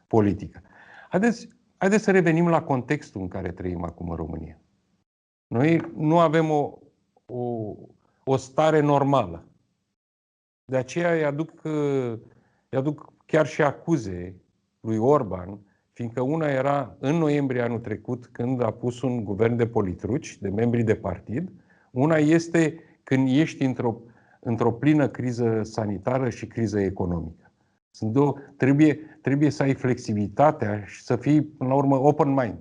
politică. 0.07 0.63
Haideți, 1.09 1.49
haideți 1.77 2.05
să 2.05 2.11
revenim 2.11 2.49
la 2.49 2.63
contextul 2.63 3.21
în 3.21 3.29
care 3.29 3.53
trăim 3.53 3.85
acum 3.85 4.11
în 4.11 4.17
România. 4.17 4.61
Noi 5.47 5.93
nu 5.97 6.19
avem 6.19 6.51
o, 6.51 6.79
o, 7.27 7.75
o 8.25 8.37
stare 8.37 8.81
normală. 8.81 9.45
De 10.65 10.77
aceea 10.77 11.13
îi 11.13 11.25
aduc, 11.25 11.61
îi 12.69 12.79
aduc 12.79 13.13
chiar 13.27 13.47
și 13.47 13.63
acuze 13.63 14.35
lui 14.81 14.97
Orban, 14.97 15.59
fiindcă 15.93 16.21
una 16.21 16.47
era 16.47 16.97
în 16.99 17.17
noiembrie 17.17 17.63
anul 17.63 17.79
trecut, 17.79 18.27
când 18.27 18.63
a 18.63 18.71
pus 18.71 19.03
un 19.03 19.25
guvern 19.25 19.57
de 19.57 19.67
politruci, 19.67 20.39
de 20.39 20.49
membri 20.49 20.83
de 20.83 20.95
partid, 20.95 21.53
una 21.91 22.17
este 22.17 22.79
când 23.03 23.29
ești 23.29 23.65
într-o, 23.65 24.01
într-o 24.41 24.73
plină 24.73 25.09
criză 25.09 25.63
sanitară 25.63 26.29
și 26.29 26.47
criză 26.47 26.81
economică. 26.81 27.50
Sunt 27.91 28.13
două, 28.13 28.37
trebuie, 28.57 29.19
trebuie 29.23 29.51
să 29.51 29.63
ai 29.63 29.75
flexibilitatea 29.75 30.85
și 30.85 31.03
să 31.03 31.17
fii, 31.17 31.43
până 31.43 31.71
la 31.71 31.77
urmă, 31.77 31.97
open 31.97 32.33
mind 32.33 32.59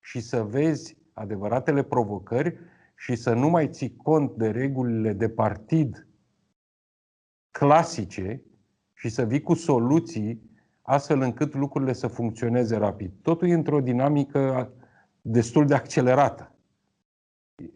și 0.00 0.20
să 0.20 0.42
vezi 0.42 0.96
adevăratele 1.12 1.82
provocări 1.82 2.58
și 2.96 3.14
să 3.16 3.34
nu 3.34 3.48
mai 3.48 3.68
ții 3.68 3.96
cont 3.96 4.36
de 4.36 4.50
regulile 4.50 5.12
de 5.12 5.28
partid 5.28 6.06
clasice 7.50 8.42
și 8.94 9.08
să 9.08 9.24
vii 9.24 9.42
cu 9.42 9.54
soluții 9.54 10.50
astfel 10.82 11.20
încât 11.20 11.54
lucrurile 11.54 11.92
să 11.92 12.06
funcționeze 12.06 12.76
rapid. 12.76 13.12
Totul 13.22 13.48
e 13.48 13.54
într-o 13.54 13.80
dinamică 13.80 14.72
destul 15.20 15.66
de 15.66 15.74
accelerată. 15.74 16.54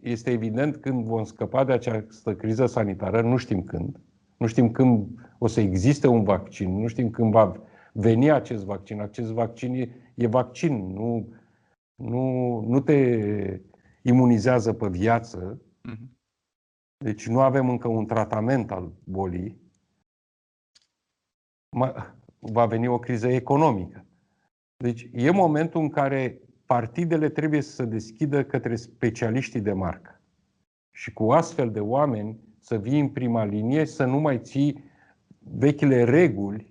Este 0.00 0.30
evident 0.30 0.76
când 0.76 1.04
vom 1.04 1.24
scăpa 1.24 1.64
de 1.64 1.72
această 1.72 2.34
criză 2.34 2.66
sanitară, 2.66 3.22
nu 3.22 3.36
știm 3.36 3.62
când, 3.62 4.00
nu 4.40 4.46
știm 4.46 4.70
când 4.70 5.08
o 5.38 5.46
să 5.46 5.60
existe 5.60 6.06
un 6.06 6.24
vaccin, 6.24 6.80
nu 6.80 6.86
știm 6.86 7.10
când 7.10 7.32
va 7.32 7.52
veni 7.92 8.30
acest 8.30 8.64
vaccin. 8.64 9.00
Acest 9.00 9.30
vaccin 9.30 9.74
e, 9.74 9.88
e 10.14 10.26
vaccin, 10.26 10.92
nu, 10.92 11.34
nu, 11.94 12.60
nu 12.60 12.80
te 12.80 13.60
imunizează 14.02 14.72
pe 14.72 14.88
viață. 14.88 15.60
Mhm. 15.82 16.18
Deci 17.04 17.26
nu 17.26 17.40
avem 17.40 17.68
încă 17.68 17.88
un 17.88 18.06
tratament 18.06 18.70
al 18.70 18.92
bolii. 19.04 19.60
Va 22.38 22.66
veni 22.66 22.86
o 22.86 22.98
criză 22.98 23.28
economică. 23.28 24.06
Deci 24.76 25.08
e 25.12 25.30
momentul 25.30 25.80
în 25.80 25.88
care 25.88 26.40
partidele 26.64 27.28
trebuie 27.28 27.60
să 27.60 27.70
se 27.70 27.84
deschidă 27.84 28.44
către 28.44 28.76
specialiștii 28.76 29.60
de 29.60 29.72
marcă. 29.72 30.20
Și 30.90 31.12
cu 31.12 31.32
astfel 31.32 31.70
de 31.70 31.80
oameni 31.80 32.38
să 32.60 32.76
vii 32.76 33.00
în 33.00 33.08
prima 33.08 33.44
linie, 33.44 33.84
să 33.84 34.04
nu 34.04 34.18
mai 34.18 34.38
ții 34.38 34.84
vechile 35.38 36.04
reguli 36.04 36.70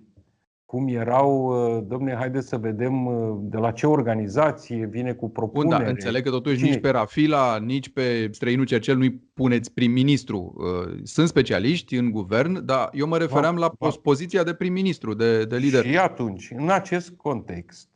cum 0.70 0.88
erau, 0.88 1.44
uh, 1.44 1.84
domne, 1.86 2.14
haideți 2.14 2.48
să 2.48 2.56
vedem 2.56 3.06
uh, 3.06 3.38
de 3.40 3.56
la 3.56 3.70
ce 3.70 3.86
organizație 3.86 4.86
vine 4.86 5.12
cu 5.12 5.30
propunere. 5.30 5.76
Bun, 5.76 5.84
da, 5.84 5.90
înțeleg 5.90 6.22
că 6.22 6.30
totuși 6.30 6.56
Cine? 6.56 6.70
nici 6.70 6.80
pe 6.80 6.90
Rafila, 6.90 7.58
nici 7.58 7.88
pe 7.88 8.28
străinul 8.30 8.64
Cercel 8.64 8.96
nu-i 8.96 9.22
puneți 9.34 9.72
prim-ministru. 9.72 10.54
Uh, 10.56 11.00
sunt 11.02 11.28
specialiști 11.28 11.96
în 11.96 12.10
guvern, 12.10 12.64
dar 12.64 12.88
eu 12.92 13.06
mă 13.06 13.18
refeream 13.18 13.54
va, 13.54 13.60
la 13.60 13.72
va. 13.78 13.90
poziția 14.02 14.42
de 14.42 14.54
prim-ministru, 14.54 15.14
de, 15.14 15.44
de 15.44 15.56
lider. 15.56 15.84
Și 15.84 15.98
atunci, 15.98 16.52
în 16.56 16.70
acest 16.70 17.10
context, 17.10 17.88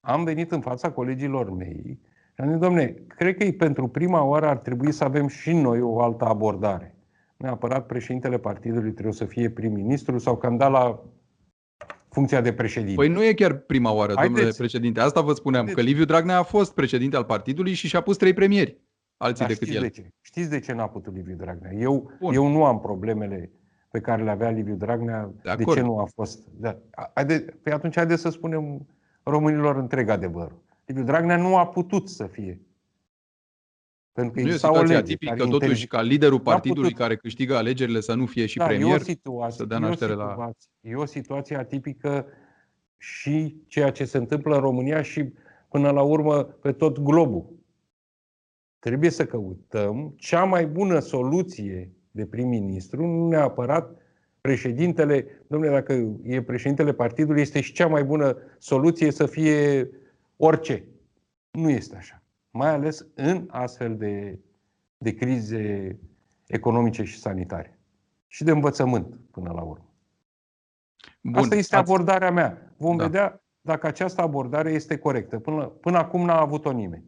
am 0.00 0.24
venit 0.24 0.52
în 0.52 0.60
fața 0.60 0.90
colegilor 0.90 1.50
mei 1.50 1.98
și 2.34 2.40
am 2.42 2.48
zis, 2.48 2.58
domne, 2.58 2.94
cred 3.06 3.36
că 3.36 3.44
e 3.44 3.52
pentru 3.52 3.88
prima 3.88 4.24
oară 4.24 4.46
ar 4.46 4.58
trebui 4.58 4.92
să 4.92 5.04
avem 5.04 5.28
și 5.28 5.52
noi 5.52 5.80
o 5.80 6.00
altă 6.00 6.24
abordare. 6.24 6.95
Neapărat 7.36 7.86
președintele 7.86 8.38
partidului 8.38 8.92
trebuie 8.92 9.14
să 9.14 9.24
fie 9.24 9.50
prim-ministru 9.50 10.18
sau 10.18 10.36
că 10.36 10.46
am 10.46 10.56
dat 10.56 10.70
la 10.70 11.02
funcția 12.08 12.40
de 12.40 12.52
președinte. 12.52 12.94
Păi 12.94 13.08
nu 13.08 13.24
e 13.24 13.32
chiar 13.32 13.54
prima 13.54 13.92
oară, 13.92 14.12
Haideți. 14.14 14.34
domnule 14.34 14.54
președinte. 14.58 15.00
Asta 15.00 15.20
vă 15.20 15.32
spuneam, 15.32 15.64
Haideți. 15.64 15.84
că 15.84 15.92
Liviu 15.92 16.04
Dragnea 16.04 16.38
a 16.38 16.42
fost 16.42 16.74
președinte 16.74 17.16
al 17.16 17.24
partidului 17.24 17.72
și 17.72 17.88
și-a 17.88 18.00
pus 18.00 18.16
trei 18.16 18.32
premieri, 18.32 18.80
alții 19.16 19.44
Dar 19.44 19.48
decât 19.48 19.66
știți 19.66 19.82
el. 19.82 19.88
De 19.88 19.88
ce? 19.94 20.08
Știți 20.20 20.50
de 20.50 20.60
ce 20.60 20.72
n-a 20.72 20.88
putut 20.88 21.14
Liviu 21.14 21.34
Dragnea? 21.34 21.72
Eu, 21.72 22.10
eu 22.32 22.46
nu 22.48 22.64
am 22.64 22.80
problemele 22.80 23.50
pe 23.90 24.00
care 24.00 24.22
le 24.22 24.30
avea 24.30 24.50
Liviu 24.50 24.74
Dragnea. 24.74 25.30
De, 25.42 25.54
de 25.56 25.64
ce 25.64 25.80
nu 25.80 25.98
a 25.98 26.08
fost? 26.14 26.48
Da. 26.58 26.78
Haide, 27.14 27.44
păi 27.62 27.72
atunci 27.72 27.96
haideți 27.96 28.20
să 28.20 28.28
spunem 28.30 28.86
românilor 29.22 29.76
întreg 29.76 30.08
adevărul. 30.08 30.62
Liviu 30.84 31.04
Dragnea 31.04 31.36
nu 31.36 31.56
a 31.56 31.66
putut 31.66 32.08
să 32.08 32.26
fie 32.26 32.60
pentru 34.16 34.34
că 34.34 34.40
nu 34.40 34.48
e 34.48 34.52
o 34.52 34.56
situație 34.56 34.96
atipică, 34.96 35.46
totuși, 35.46 35.86
ca 35.86 36.02
liderul 36.02 36.40
partidului 36.40 36.92
care 36.92 37.16
câștigă 37.16 37.56
alegerile 37.56 38.00
să 38.00 38.14
nu 38.14 38.26
fie 38.26 38.46
și 38.46 38.58
da, 38.58 38.66
premier, 38.66 38.92
e 38.92 38.94
o 38.94 38.98
situație, 38.98 39.56
să 39.56 39.64
dea 39.64 39.78
naștere 39.78 40.12
e 40.12 40.14
o 40.14 40.18
situație, 40.18 40.70
la... 40.82 40.90
E 40.90 40.94
o 40.94 41.04
situație 41.04 41.56
atipică 41.56 42.26
și 42.96 43.56
ceea 43.66 43.90
ce 43.90 44.04
se 44.04 44.18
întâmplă 44.18 44.54
în 44.54 44.60
România 44.60 45.02
și, 45.02 45.32
până 45.68 45.90
la 45.90 46.02
urmă, 46.02 46.42
pe 46.42 46.72
tot 46.72 46.98
globul. 46.98 47.54
Trebuie 48.78 49.10
să 49.10 49.26
căutăm 49.26 50.14
cea 50.16 50.44
mai 50.44 50.66
bună 50.66 50.98
soluție 50.98 51.92
de 52.10 52.26
prim-ministru, 52.26 53.06
nu 53.06 53.28
neapărat 53.28 54.00
președintele, 54.40 55.26
domnule, 55.46 55.72
dacă 55.72 56.16
e 56.22 56.42
președintele 56.42 56.92
partidului, 56.92 57.40
este 57.40 57.60
și 57.60 57.72
cea 57.72 57.86
mai 57.86 58.04
bună 58.04 58.36
soluție 58.58 59.10
să 59.10 59.26
fie 59.26 59.90
orice. 60.36 60.84
Nu 61.50 61.70
este 61.70 61.96
așa 61.96 62.20
mai 62.56 62.68
ales 62.68 63.06
în 63.14 63.48
astfel 63.50 63.96
de, 63.96 64.38
de 64.98 65.14
crize 65.14 65.98
economice 66.46 67.02
și 67.02 67.18
sanitare. 67.18 67.78
Și 68.26 68.44
de 68.44 68.50
învățământ, 68.50 69.18
până 69.30 69.52
la 69.52 69.62
urmă. 69.62 69.90
Bun, 71.20 71.34
Asta 71.34 71.54
este 71.54 71.76
ați... 71.76 71.90
abordarea 71.90 72.30
mea. 72.30 72.72
Vom 72.76 72.96
da. 72.96 73.04
vedea 73.04 73.42
dacă 73.60 73.86
această 73.86 74.22
abordare 74.22 74.72
este 74.72 74.98
corectă. 74.98 75.38
Până, 75.38 75.64
până 75.64 75.98
acum 75.98 76.24
n-a 76.24 76.40
avut-o 76.40 76.70
nimeni. 76.70 77.04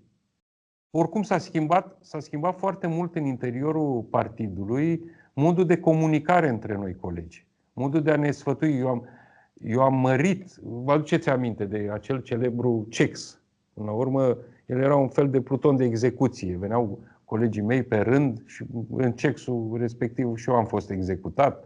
Oricum 0.90 1.22
s-a 1.22 1.38
schimbat, 1.38 1.98
s-a 2.00 2.20
schimbat 2.20 2.58
foarte 2.58 2.86
mult 2.86 3.14
în 3.14 3.24
interiorul 3.24 4.02
partidului 4.02 5.10
modul 5.38 5.66
de 5.66 5.78
comunicare 5.78 6.48
între 6.48 6.76
noi 6.76 6.96
colegi. 6.96 7.46
Modul 7.72 8.02
de 8.02 8.10
a 8.10 8.16
ne 8.16 8.30
sfătui. 8.30 8.78
Eu 8.78 8.88
am, 8.88 9.08
eu 9.54 9.82
am 9.82 9.94
mărit, 9.94 10.54
vă 10.62 10.92
aduceți 10.92 11.28
aminte 11.28 11.64
de 11.64 11.88
acel 11.92 12.20
celebru 12.20 12.86
CEX. 12.90 13.40
Până 13.74 13.86
la 13.86 13.92
urmă, 13.92 14.38
el 14.68 14.80
era 14.80 14.96
un 14.96 15.08
fel 15.08 15.30
de 15.30 15.40
pluton 15.40 15.76
de 15.76 15.84
execuție. 15.84 16.56
Veneau 16.56 16.98
colegii 17.24 17.62
mei 17.62 17.82
pe 17.82 17.96
rând 17.96 18.42
și 18.46 18.64
în 18.90 19.12
cexul 19.12 19.76
respectiv 19.80 20.36
și 20.36 20.48
eu 20.48 20.54
am 20.54 20.66
fost 20.66 20.90
executat. 20.90 21.64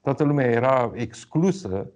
Toată 0.00 0.24
lumea 0.24 0.46
era 0.46 0.92
exclusă. 0.94 1.90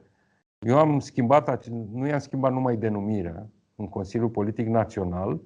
Eu 0.58 0.78
am 0.78 0.98
schimbat, 0.98 1.66
nu 1.92 2.06
i-am 2.06 2.18
schimbat 2.18 2.52
numai 2.52 2.76
denumirea 2.76 3.46
în 3.76 3.88
Consiliul 3.88 4.28
Politic 4.28 4.66
Național, 4.66 5.40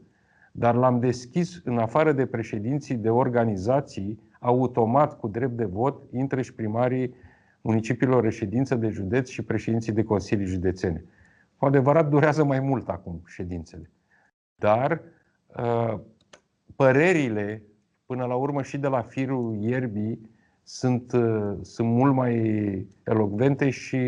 dar 0.52 0.74
l-am 0.74 1.00
deschis 1.00 1.60
în 1.64 1.78
afară 1.78 2.12
de 2.12 2.26
președinții 2.26 2.94
de 2.94 3.10
organizații, 3.10 4.20
automat 4.40 5.18
cu 5.18 5.28
drept 5.28 5.56
de 5.56 5.64
vot, 5.64 6.02
intră 6.12 6.42
și 6.42 6.54
primarii 6.54 7.14
municipiilor 7.60 8.22
reședință 8.22 8.74
de 8.74 8.88
județ 8.88 9.28
și 9.28 9.42
președinții 9.42 9.92
de 9.92 10.02
consilii 10.02 10.46
județene. 10.46 11.04
Cu 11.56 11.64
adevărat 11.64 12.08
durează 12.08 12.44
mai 12.44 12.60
mult 12.60 12.88
acum 12.88 13.22
ședințele. 13.26 13.90
Dar 14.56 15.02
uh, 15.56 15.98
părerile, 16.76 17.62
până 18.06 18.24
la 18.24 18.34
urmă 18.34 18.62
și 18.62 18.78
de 18.78 18.88
la 18.88 19.02
firul 19.02 19.56
ierbii, 19.60 20.30
sunt, 20.62 21.12
uh, 21.12 21.58
sunt 21.62 21.88
mult 21.88 22.14
mai 22.14 22.36
elocvente 23.04 23.70
și 23.70 23.98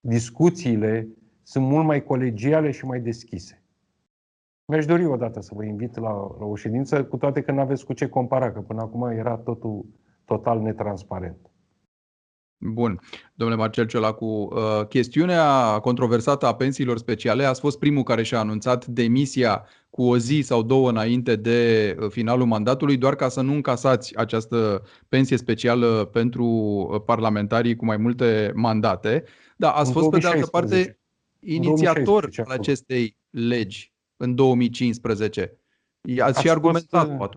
discuțiile 0.00 1.08
sunt 1.42 1.64
mult 1.64 1.84
mai 1.84 2.04
colegiale 2.04 2.70
și 2.70 2.84
mai 2.84 3.00
deschise. 3.00 3.62
Mi-aș 4.64 4.86
dori 4.86 5.04
odată 5.04 5.40
să 5.40 5.54
vă 5.54 5.64
invit 5.64 5.96
la, 5.96 6.10
la 6.10 6.44
o 6.44 6.56
ședință, 6.56 7.04
cu 7.04 7.16
toate 7.16 7.42
că 7.42 7.52
nu 7.52 7.60
aveți 7.60 7.84
cu 7.84 7.92
ce 7.92 8.08
compara, 8.08 8.52
că 8.52 8.60
până 8.60 8.80
acum 8.80 9.02
era 9.02 9.36
totul 9.36 9.84
total 10.24 10.60
netransparent. 10.60 11.50
Bun. 12.58 13.00
Domnule 13.34 13.60
Marcel 13.60 13.86
Ciolacu, 13.86 14.24
uh, 14.24 14.86
chestiunea 14.88 15.78
controversată 15.78 16.46
a 16.46 16.54
pensiilor 16.54 16.98
speciale 16.98 17.44
a 17.44 17.54
fost 17.54 17.78
primul 17.78 18.02
care 18.02 18.22
și-a 18.22 18.38
anunțat 18.38 18.86
demisia 18.86 19.66
cu 19.90 20.02
o 20.02 20.18
zi 20.18 20.40
sau 20.40 20.62
două 20.62 20.88
înainte 20.88 21.36
de 21.36 21.96
uh, 22.00 22.10
finalul 22.10 22.46
mandatului, 22.46 22.96
doar 22.96 23.14
ca 23.14 23.28
să 23.28 23.40
nu 23.40 23.52
încasați 23.52 24.16
această 24.16 24.82
pensie 25.08 25.36
specială 25.36 26.04
pentru 26.12 26.44
uh, 26.44 27.00
parlamentarii 27.06 27.76
cu 27.76 27.84
mai 27.84 27.96
multe 27.96 28.52
mandate. 28.54 29.24
Da, 29.56 29.70
ați 29.70 29.92
fost, 29.92 30.10
pe 30.10 30.18
de 30.18 30.26
altă 30.26 30.46
parte, 30.46 30.98
inițiator 31.40 32.28
al 32.36 32.50
acestei 32.50 33.16
legi 33.30 33.92
în 34.16 34.34
2015. 34.34 35.58
Ați 36.18 36.40
și 36.40 36.50
argumentat, 36.50 37.16
fost, 37.16 37.32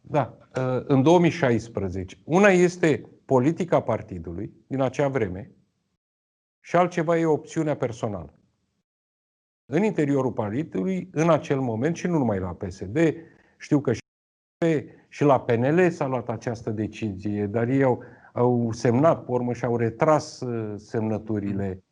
Da, 0.00 0.36
da, 0.52 0.82
în 0.86 1.02
2016. 1.02 2.16
Una 2.24 2.48
este 2.48 3.17
politica 3.28 3.80
partidului 3.80 4.52
din 4.66 4.80
acea 4.80 5.08
vreme 5.08 5.50
și 6.60 6.76
altceva 6.76 7.18
e 7.18 7.24
opțiunea 7.24 7.76
personală. 7.76 8.38
În 9.72 9.82
interiorul 9.82 10.32
partidului, 10.32 11.08
în 11.12 11.30
acel 11.30 11.60
moment, 11.60 11.96
și 11.96 12.06
nu 12.06 12.18
numai 12.18 12.38
la 12.38 12.54
PSD, 12.54 12.98
știu 13.58 13.80
că 13.80 13.92
și, 13.92 14.00
și 15.08 15.24
la 15.24 15.40
PNL 15.40 15.90
s-a 15.90 16.06
luat 16.06 16.28
această 16.28 16.70
decizie, 16.70 17.46
dar 17.46 17.68
ei 17.68 17.82
au, 17.82 18.02
au 18.32 18.72
semnat, 18.72 19.24
pe 19.24 19.30
urmă, 19.30 19.52
și 19.52 19.64
au 19.64 19.76
retras 19.76 20.40
uh, 20.40 20.74
semnăturile. 20.76 21.82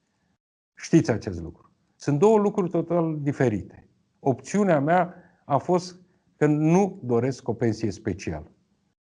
Știți 0.75 1.11
acest 1.11 1.40
lucru. 1.40 1.72
Sunt 1.96 2.18
două 2.18 2.38
lucruri 2.38 2.70
total 2.70 3.18
diferite. 3.20 3.88
Opțiunea 4.20 4.81
mea 4.81 5.14
a 5.44 5.59
fost 5.59 6.01
că 6.37 6.46
nu 6.46 7.01
doresc 7.03 7.49
o 7.49 7.55
pensie 7.55 7.90
specială. 7.90 8.51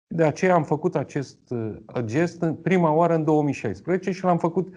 De 0.06 0.24
aceea 0.24 0.54
am 0.54 0.64
făcut 0.64 0.96
acest 0.96 1.38
uh, 1.50 1.76
gest 2.04 2.42
în 2.42 2.54
prima 2.54 2.92
oară 2.92 3.14
în 3.14 3.24
2016 3.24 4.10
și 4.10 4.24
l-am 4.24 4.38
făcut 4.38 4.74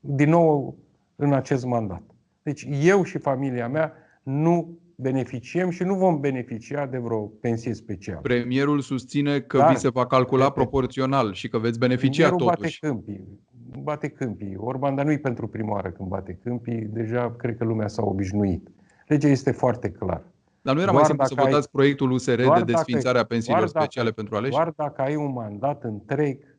din 0.00 0.28
nou 0.28 0.76
în 1.16 1.32
acest 1.32 1.64
mandat. 1.64 2.02
Deci 2.42 2.66
eu 2.82 3.02
și 3.02 3.18
familia 3.18 3.68
mea 3.68 3.92
nu 4.22 4.78
beneficiem 4.94 5.70
și 5.70 5.82
nu 5.82 5.94
vom 5.94 6.20
beneficia 6.20 6.86
de 6.86 6.98
vreo 6.98 7.20
pensie 7.20 7.74
specială. 7.74 8.20
Premierul 8.20 8.80
susține 8.80 9.40
că 9.40 9.58
Dar, 9.58 9.72
vi 9.72 9.78
se 9.78 9.88
va 9.88 10.06
calcula 10.06 10.44
de 10.44 10.50
proporțional 10.54 11.32
și 11.32 11.48
că 11.48 11.58
veți 11.58 11.78
beneficia 11.78 12.28
totuși. 12.28 12.46
bate 12.46 12.76
câmpii. 12.80 13.40
Bate 13.82 14.08
câmpii. 14.08 14.54
Orban, 14.56 14.94
dar 14.94 15.04
nu 15.04 15.12
e 15.12 15.18
pentru 15.18 15.48
prima 15.48 15.72
oară 15.72 15.90
când 15.90 16.08
bate 16.08 16.38
câmpii. 16.42 16.80
Deja 16.80 17.34
cred 17.38 17.56
că 17.56 17.64
lumea 17.64 17.88
s-a 17.88 18.02
obișnuit. 18.02 18.68
Legea 19.06 19.28
este 19.28 19.50
foarte 19.50 19.90
clară. 19.90 20.32
Dar 20.68 20.76
nu 20.76 20.82
era 20.82 20.92
doar 20.92 21.02
mai 21.02 21.10
simplu 21.10 21.26
să 21.26 21.34
votați 21.34 21.66
ai, 21.66 21.72
proiectul 21.72 22.10
USR 22.10 22.42
de 22.54 22.72
desfințare 22.72 23.18
a 23.18 23.24
pensiilor 23.24 23.60
dacă, 23.60 23.78
speciale 23.78 24.10
pentru 24.10 24.36
aleși? 24.36 24.50
Doar 24.50 24.72
dacă 24.76 25.02
ai 25.02 25.16
un 25.16 25.32
mandat 25.32 25.84
întreg, 25.84 26.58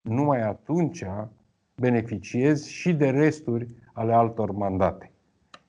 numai 0.00 0.40
atunci 0.40 1.04
beneficiezi 1.74 2.70
și 2.70 2.92
de 2.92 3.10
resturi 3.10 3.68
ale 3.92 4.12
altor 4.12 4.50
mandate. 4.50 5.12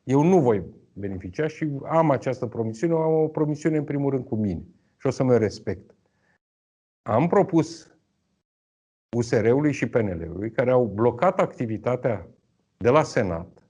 Eu 0.03 0.23
nu 0.23 0.39
voi 0.39 0.63
beneficia 0.93 1.47
și 1.47 1.71
am 1.89 2.11
această 2.11 2.45
promisiune, 2.45 2.93
am 2.93 3.13
o 3.13 3.27
promisiune 3.27 3.77
în 3.77 3.83
primul 3.83 4.09
rând 4.09 4.25
cu 4.25 4.35
mine 4.35 4.63
și 4.97 5.07
o 5.07 5.09
să 5.09 5.23
mă 5.23 5.37
respect. 5.37 5.95
Am 7.01 7.27
propus 7.27 7.97
USR-ului 9.17 9.71
și 9.71 9.87
PNL-ului, 9.87 10.51
care 10.51 10.71
au 10.71 10.85
blocat 10.85 11.39
activitatea 11.39 12.27
de 12.77 12.89
la 12.89 13.03
Senat, 13.03 13.67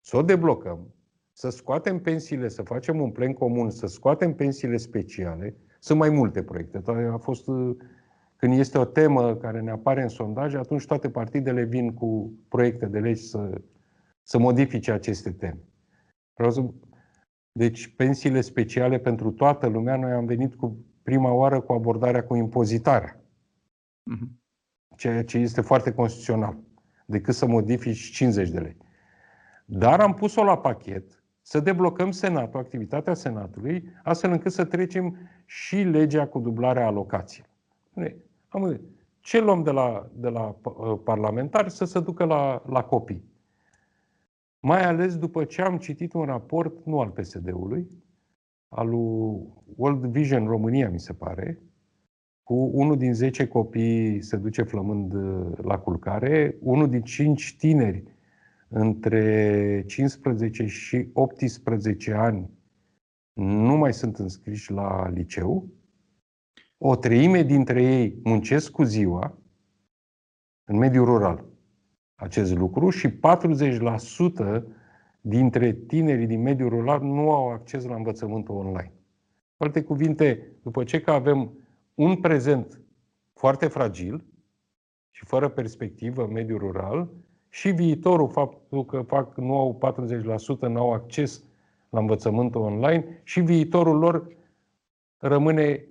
să 0.00 0.16
o 0.16 0.22
deblocăm, 0.22 0.94
să 1.38 1.48
scoatem 1.48 2.00
pensiile, 2.00 2.48
să 2.48 2.62
facem 2.62 3.00
un 3.00 3.10
plen 3.10 3.32
comun, 3.32 3.70
să 3.70 3.86
scoatem 3.86 4.34
pensiile 4.34 4.76
speciale. 4.76 5.56
Sunt 5.78 5.98
mai 5.98 6.08
multe 6.08 6.42
proiecte. 6.42 6.82
A 7.12 7.16
fost, 7.16 7.44
când 8.36 8.58
este 8.58 8.78
o 8.78 8.84
temă 8.84 9.36
care 9.36 9.60
ne 9.60 9.70
apare 9.70 10.02
în 10.02 10.08
sondaj, 10.08 10.54
atunci 10.54 10.86
toate 10.86 11.10
partidele 11.10 11.62
vin 11.62 11.94
cu 11.94 12.32
proiecte 12.48 12.86
de 12.86 12.98
legi 12.98 13.22
să, 13.22 13.60
să 14.22 14.38
modifice 14.38 14.92
aceste 14.92 15.30
teme. 15.30 15.58
Vreau 16.34 16.50
să... 16.50 16.64
Deci, 17.52 17.94
pensiile 17.96 18.40
speciale 18.40 18.98
pentru 18.98 19.30
toată 19.30 19.66
lumea, 19.66 19.96
noi 19.96 20.12
am 20.12 20.24
venit 20.24 20.54
cu 20.54 20.84
prima 21.02 21.32
oară 21.32 21.60
cu 21.60 21.72
abordarea 21.72 22.24
cu 22.24 22.36
impozitarea. 22.36 23.20
Mhm. 24.02 24.40
Ceea 24.96 25.24
ce 25.24 25.38
este 25.38 25.60
foarte 25.60 25.92
constituțional. 25.92 26.58
decât 27.06 27.34
să 27.34 27.46
modifici 27.46 28.10
50 28.10 28.48
de 28.48 28.58
lei. 28.58 28.76
Dar 29.64 30.00
am 30.00 30.14
pus-o 30.14 30.44
la 30.44 30.58
pachet 30.58 31.17
să 31.48 31.60
deblocăm 31.60 32.10
Senatul, 32.10 32.60
activitatea 32.60 33.14
Senatului, 33.14 33.92
astfel 34.02 34.30
încât 34.30 34.52
să 34.52 34.64
trecem 34.64 35.16
și 35.46 35.76
legea 35.76 36.26
cu 36.26 36.38
dublarea 36.38 36.86
alocației. 36.86 37.46
Am, 38.48 38.80
ce 39.20 39.40
luăm 39.40 39.62
de 39.62 39.70
la, 39.70 40.10
de 40.14 40.28
la 40.28 40.56
uh, 40.62 40.98
parlamentari 41.04 41.70
să 41.70 41.84
se 41.84 42.00
ducă 42.00 42.24
la, 42.24 42.62
la 42.66 42.82
copii? 42.82 43.24
Mai 44.60 44.84
ales 44.84 45.16
după 45.16 45.44
ce 45.44 45.62
am 45.62 45.78
citit 45.78 46.12
un 46.12 46.24
raport, 46.24 46.84
nu 46.84 47.00
al 47.00 47.08
PSD-ului, 47.08 47.88
al 48.68 48.88
lui 48.88 49.42
World 49.76 50.04
Vision 50.04 50.46
România, 50.46 50.90
mi 50.90 51.00
se 51.00 51.12
pare, 51.12 51.58
cu 52.42 52.70
unul 52.72 52.96
din 52.96 53.14
10 53.14 53.46
copii 53.46 54.22
se 54.22 54.36
duce 54.36 54.62
flămând 54.62 55.12
uh, 55.12 55.58
la 55.62 55.78
culcare, 55.78 56.56
unul 56.60 56.88
din 56.88 57.02
5 57.02 57.56
tineri 57.58 58.17
între 58.68 59.84
15 59.86 60.66
și 60.66 61.08
18 61.12 62.12
ani 62.12 62.50
nu 63.32 63.76
mai 63.76 63.94
sunt 63.94 64.18
înscriși 64.18 64.72
la 64.72 65.08
liceu, 65.08 65.68
o 66.78 66.96
treime 66.96 67.42
dintre 67.42 67.82
ei 67.82 68.20
muncesc 68.24 68.70
cu 68.70 68.82
ziua 68.82 69.38
în 70.64 70.76
mediul 70.76 71.04
rural 71.04 71.44
acest 72.14 72.54
lucru 72.54 72.90
și 72.90 73.08
40% 73.08 74.62
dintre 75.20 75.72
tinerii 75.72 76.26
din 76.26 76.42
mediul 76.42 76.68
rural 76.68 77.02
nu 77.02 77.32
au 77.32 77.50
acces 77.50 77.84
la 77.84 77.94
învățământul 77.94 78.54
online. 78.54 78.92
Cu 79.56 79.64
alte 79.64 79.82
cuvinte, 79.82 80.52
după 80.62 80.84
ce 80.84 81.00
că 81.00 81.10
avem 81.10 81.52
un 81.94 82.20
prezent 82.20 82.80
foarte 83.32 83.66
fragil 83.66 84.24
și 85.10 85.24
fără 85.24 85.48
perspectivă 85.48 86.24
în 86.24 86.32
mediul 86.32 86.58
rural 86.58 87.10
și 87.48 87.70
viitorul, 87.70 88.28
faptul 88.28 88.84
că 88.84 89.02
fac, 89.06 89.36
nu 89.36 89.56
au 89.56 89.94
40%, 90.58 90.60
nu 90.60 90.80
au 90.80 90.92
acces 90.92 91.42
la 91.90 91.98
învățământul 91.98 92.60
online 92.60 93.20
și 93.22 93.40
viitorul 93.40 93.98
lor 93.98 94.36
rămâne 95.16 95.84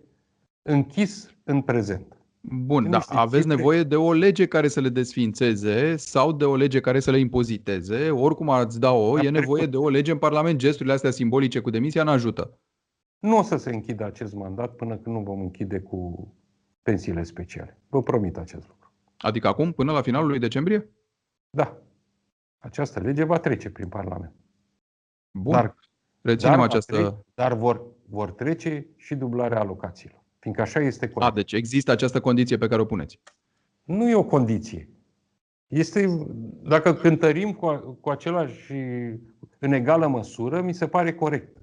închis 0.61 1.35
în 1.43 1.61
prezent. 1.61 2.17
Bun, 2.41 2.89
da, 2.89 2.99
aveți 3.07 3.47
nevoie 3.47 3.83
de 3.83 3.95
o 3.95 4.13
lege 4.13 4.45
care 4.45 4.67
să 4.67 4.79
le 4.79 4.89
desfințeze 4.89 5.95
sau 5.95 6.31
de 6.31 6.45
o 6.45 6.55
lege 6.55 6.79
care 6.79 6.99
să 6.99 7.11
le 7.11 7.19
impoziteze. 7.19 8.09
Oricum 8.09 8.49
ați 8.49 8.79
da-o, 8.79 9.19
e 9.19 9.29
nevoie 9.29 9.65
de 9.65 9.77
o 9.77 9.89
lege 9.89 10.11
în 10.11 10.17
Parlament. 10.17 10.57
Gesturile 10.57 10.93
astea 10.93 11.11
simbolice 11.11 11.59
cu 11.59 11.69
demisia 11.69 12.03
nu 12.03 12.09
ajută. 12.09 12.59
Nu 13.19 13.37
o 13.37 13.41
să 13.41 13.57
se 13.57 13.69
închidă 13.69 14.05
acest 14.05 14.33
mandat 14.33 14.75
până 14.75 14.97
când 14.97 15.15
nu 15.15 15.21
vom 15.21 15.41
închide 15.41 15.79
cu 15.79 16.27
pensiile 16.81 17.23
speciale. 17.23 17.77
Vă 17.89 18.03
promit 18.03 18.37
acest 18.37 18.67
lucru. 18.67 18.91
Adică 19.17 19.47
acum, 19.47 19.71
până 19.71 19.91
la 19.91 20.01
finalul 20.01 20.29
lui 20.29 20.39
decembrie? 20.39 20.89
Da. 21.57 21.77
Această 22.57 22.99
lege 22.99 23.23
va 23.23 23.39
trece 23.39 23.69
prin 23.69 23.87
Parlament. 23.87 24.33
Bun. 25.31 25.51
Dar, 25.51 25.75
Reținem 26.21 26.55
dar, 26.55 26.63
această... 26.63 27.25
Dar 27.33 27.53
vor, 27.53 27.81
vor 28.09 28.31
trece 28.31 28.87
și 28.95 29.15
dublarea 29.15 29.59
alocațiilor. 29.59 30.23
Fiindcă 30.39 30.61
așa 30.61 30.79
este 30.79 31.09
corect. 31.09 31.31
A, 31.31 31.35
deci 31.35 31.53
există 31.53 31.91
această 31.91 32.19
condiție 32.19 32.57
pe 32.57 32.67
care 32.67 32.81
o 32.81 32.85
puneți. 32.85 33.19
Nu 33.83 34.09
e 34.09 34.15
o 34.15 34.23
condiție. 34.23 34.89
Este, 35.67 36.27
dacă 36.61 36.93
cântărim 36.93 37.53
cu, 37.53 37.97
cu 38.01 38.09
același, 38.09 38.73
în 39.59 39.71
egală 39.71 40.07
măsură, 40.07 40.61
mi 40.61 40.73
se 40.73 40.87
pare 40.87 41.13
corect 41.13 41.57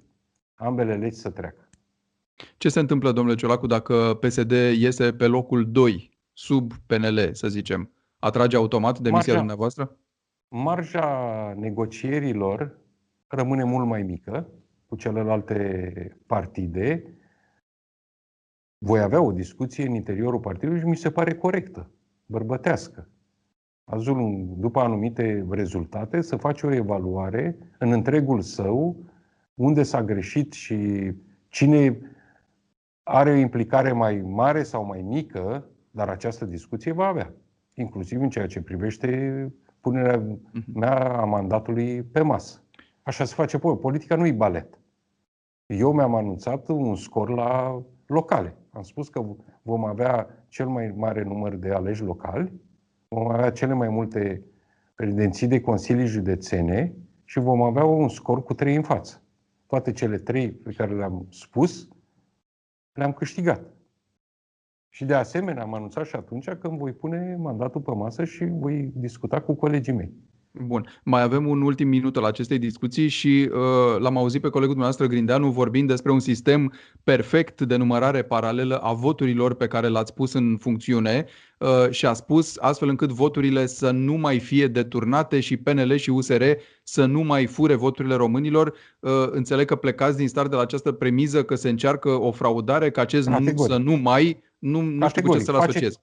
ambele 0.55 0.95
legi 0.95 1.17
să 1.17 1.29
treacă. 1.29 1.69
Ce 2.57 2.69
se 2.69 2.79
întâmplă, 2.79 3.11
domnule 3.11 3.37
Ciolacu, 3.37 3.67
dacă 3.67 4.17
PSD 4.19 4.51
iese 4.51 5.13
pe 5.13 5.27
locul 5.27 5.71
2, 5.71 6.19
sub 6.33 6.73
PNL, 6.85 7.29
să 7.31 7.47
zicem? 7.47 7.94
Atrage 8.25 8.55
automat 8.55 8.99
demisia 8.99 9.11
marja, 9.13 9.37
dumneavoastră? 9.37 9.97
Marja 10.47 11.53
negocierilor 11.57 12.79
rămâne 13.27 13.63
mult 13.63 13.87
mai 13.87 14.03
mică 14.03 14.49
cu 14.85 14.95
celelalte 14.95 16.17
partide. 16.25 17.03
Voi 18.77 18.99
avea 18.99 19.21
o 19.21 19.31
discuție 19.31 19.85
în 19.85 19.93
interiorul 19.93 20.39
partidului 20.39 20.79
și 20.79 20.85
mi 20.85 20.95
se 20.95 21.11
pare 21.11 21.35
corectă, 21.35 21.91
bărbătească. 22.25 23.09
Azul, 23.83 24.45
după 24.57 24.79
anumite 24.79 25.45
rezultate, 25.49 26.21
să 26.21 26.35
face 26.35 26.65
o 26.65 26.73
evaluare 26.73 27.57
în 27.79 27.91
întregul 27.91 28.41
său 28.41 28.95
unde 29.53 29.83
s-a 29.83 30.03
greșit 30.03 30.53
și 30.53 31.11
cine 31.47 31.99
are 33.03 33.31
o 33.31 33.35
implicare 33.35 33.91
mai 33.91 34.21
mare 34.21 34.63
sau 34.63 34.85
mai 34.85 35.01
mică, 35.01 35.69
dar 35.91 36.09
această 36.09 36.45
discuție 36.45 36.91
va 36.91 37.05
avea, 37.05 37.33
inclusiv 37.75 38.21
în 38.21 38.29
ceea 38.29 38.47
ce 38.47 38.61
privește 38.61 39.53
punerea 39.81 40.17
mhm. 40.17 40.79
mea 40.79 41.19
a 41.19 41.25
mandatului 41.25 42.03
pe 42.03 42.21
masă. 42.21 42.63
Așa 43.01 43.23
se 43.23 43.33
face 43.33 43.55
apoi. 43.55 43.77
Politica 43.77 44.15
nu 44.15 44.25
e 44.25 44.31
balet. 44.31 44.79
Eu 45.65 45.93
mi-am 45.93 46.15
anunțat 46.15 46.67
un 46.67 46.95
scor 46.95 47.29
la 47.29 47.81
locale. 48.05 48.55
Am 48.69 48.81
spus 48.81 49.09
că 49.09 49.25
vom 49.61 49.85
avea 49.85 50.45
cel 50.47 50.67
mai 50.67 50.93
mare 50.95 51.23
număr 51.23 51.55
de 51.55 51.69
aleși 51.69 52.03
locali, 52.03 52.53
vom 53.07 53.29
avea 53.29 53.51
cele 53.51 53.73
mai 53.73 53.89
multe 53.89 54.43
prezidenții 54.95 55.47
de 55.47 55.61
consilii 55.61 56.05
județene 56.05 56.93
și 57.23 57.39
vom 57.39 57.61
avea 57.61 57.83
un 57.85 58.09
scor 58.09 58.43
cu 58.43 58.53
trei 58.53 58.75
în 58.75 58.81
față 58.81 59.19
toate 59.67 59.91
cele 59.91 60.17
trei 60.17 60.51
pe 60.51 60.71
care 60.71 60.95
le-am 60.95 61.27
spus, 61.29 61.87
le-am 62.93 63.13
câștigat. 63.13 63.74
Și 64.95 65.05
de 65.05 65.13
asemenea 65.13 65.63
am 65.63 65.73
anunțat 65.73 66.05
și 66.05 66.15
atunci 66.15 66.45
că 66.45 66.67
îmi 66.67 66.77
voi 66.77 66.91
pune 66.91 67.37
mandatul 67.39 67.81
pe 67.81 67.91
masă 67.91 68.23
și 68.23 68.45
voi 68.45 68.91
discuta 68.93 69.41
cu 69.41 69.53
colegii 69.53 69.93
mei. 69.93 70.11
Bun. 70.51 70.87
Mai 71.03 71.21
avem 71.21 71.47
un 71.47 71.61
ultim 71.61 71.87
minut 71.87 72.17
al 72.17 72.23
acestei 72.23 72.57
discuții 72.57 73.07
și 73.07 73.49
uh, 73.51 73.99
l-am 73.99 74.17
auzit 74.17 74.41
pe 74.41 74.49
colegul 74.49 74.73
dumneavoastră 74.73 75.07
Grindeanu 75.07 75.49
vorbind 75.49 75.87
despre 75.87 76.11
un 76.11 76.19
sistem 76.19 76.73
perfect 77.03 77.61
de 77.61 77.75
numărare 77.75 78.21
paralelă 78.21 78.77
a 78.77 78.93
voturilor 78.93 79.53
pe 79.53 79.67
care 79.67 79.87
l-ați 79.87 80.13
pus 80.13 80.33
în 80.33 80.57
funcțiune 80.59 81.25
uh, 81.59 81.89
și 81.89 82.05
a 82.05 82.13
spus 82.13 82.57
astfel 82.59 82.89
încât 82.89 83.11
voturile 83.11 83.65
să 83.65 83.91
nu 83.91 84.13
mai 84.13 84.39
fie 84.39 84.67
deturnate 84.67 85.39
și 85.39 85.57
PNL 85.57 85.95
și 85.95 86.09
USR 86.09 86.43
să 86.83 87.05
nu 87.05 87.21
mai 87.21 87.45
fure 87.45 87.75
voturile 87.75 88.15
românilor. 88.15 88.73
Uh, 88.99 89.11
înțeleg 89.29 89.65
că 89.65 89.75
plecați 89.75 90.17
din 90.17 90.27
start 90.27 90.49
de 90.49 90.55
la 90.55 90.61
această 90.61 90.91
premiză 90.91 91.43
că 91.43 91.55
se 91.55 91.69
încearcă 91.69 92.09
o 92.09 92.31
fraudare, 92.31 92.91
că 92.91 92.99
acest 92.99 93.27
nu 93.27 93.53
să 93.55 93.77
nu 93.77 93.95
mai, 93.95 94.43
nu, 94.65 94.81
nu 94.81 95.07
știu 95.07 95.21
cu 95.21 95.33
ce 95.33 95.43
să-l 95.43 95.55
asociez. 95.55 95.99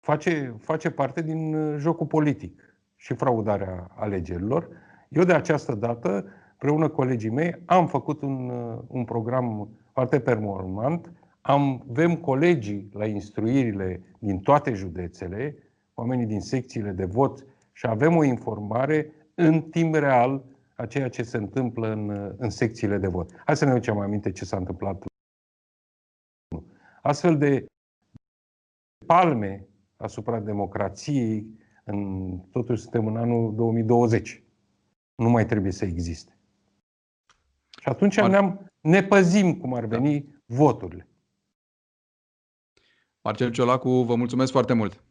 Face, 0.00 0.30
face, 0.30 0.58
face 0.58 0.90
parte 0.90 1.22
din 1.22 1.54
uh, 1.54 1.78
jocul 1.78 2.06
politic 2.06 2.76
și 2.96 3.14
fraudarea 3.14 3.90
alegerilor. 3.94 4.68
Eu 5.08 5.24
de 5.24 5.32
această 5.32 5.74
dată, 5.74 6.24
împreună 6.50 6.88
cu 6.88 6.94
colegii 6.94 7.30
mei, 7.30 7.62
am 7.66 7.86
făcut 7.86 8.22
un, 8.22 8.48
uh, 8.48 8.78
un 8.86 9.04
program 9.04 9.68
foarte 9.92 10.20
performant. 10.20 11.12
Am, 11.40 11.86
avem 11.90 12.16
colegii 12.16 12.88
la 12.92 13.06
instruirile 13.06 14.02
din 14.18 14.38
toate 14.38 14.72
județele, 14.72 15.56
oamenii 15.94 16.26
din 16.26 16.40
secțiile 16.40 16.90
de 16.90 17.04
vot 17.04 17.46
și 17.72 17.86
avem 17.86 18.16
o 18.16 18.24
informare 18.24 19.12
în 19.34 19.62
timp 19.62 19.94
real 19.94 20.44
a 20.76 20.86
ceea 20.86 21.08
ce 21.08 21.22
se 21.22 21.36
întâmplă 21.36 21.92
în, 21.92 22.08
uh, 22.08 22.32
în 22.36 22.50
secțiile 22.50 22.98
de 22.98 23.08
vot. 23.08 23.30
Hai 23.44 23.56
să 23.56 23.64
ne 23.64 23.72
ducem 23.72 23.98
aminte 23.98 24.30
ce 24.30 24.44
s-a 24.44 24.56
întâmplat. 24.56 25.04
Astfel 27.02 27.38
de 27.38 27.66
palme 29.08 29.66
asupra 29.96 30.40
democrației 30.40 31.46
în, 31.84 32.38
totuși 32.52 32.82
suntem 32.82 33.06
în 33.06 33.16
anul 33.16 33.54
2020. 33.54 34.42
Nu 35.14 35.30
mai 35.30 35.46
trebuie 35.46 35.72
să 35.72 35.84
existe. 35.84 36.36
Și 37.80 37.88
atunci 37.88 38.20
Mar- 38.20 38.28
ne-am, 38.28 38.70
ne 38.80 39.02
păzim, 39.02 39.54
cum 39.54 39.74
ar 39.74 39.84
veni, 39.84 40.20
da. 40.20 40.54
voturile. 40.56 41.08
Marcel 43.22 43.50
Ciolacu, 43.50 43.90
vă 43.90 44.14
mulțumesc 44.14 44.52
foarte 44.52 44.72
mult. 44.72 45.02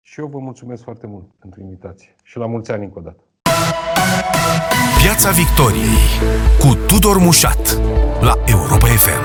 Și 0.00 0.20
eu 0.20 0.26
vă 0.26 0.38
mulțumesc 0.38 0.82
foarte 0.82 1.06
mult 1.06 1.30
pentru 1.38 1.60
invitație. 1.60 2.14
Și 2.22 2.36
la 2.38 2.46
mulți 2.46 2.70
ani 2.70 2.84
încă 2.84 2.98
o 2.98 3.02
dată. 3.02 3.22
Piața 5.02 5.30
Victoriei 5.30 5.98
cu 6.58 6.74
Tudor 6.86 7.18
Mușat 7.18 7.78
la 8.20 8.34
Europa 8.46 8.86
FM. 8.86 9.22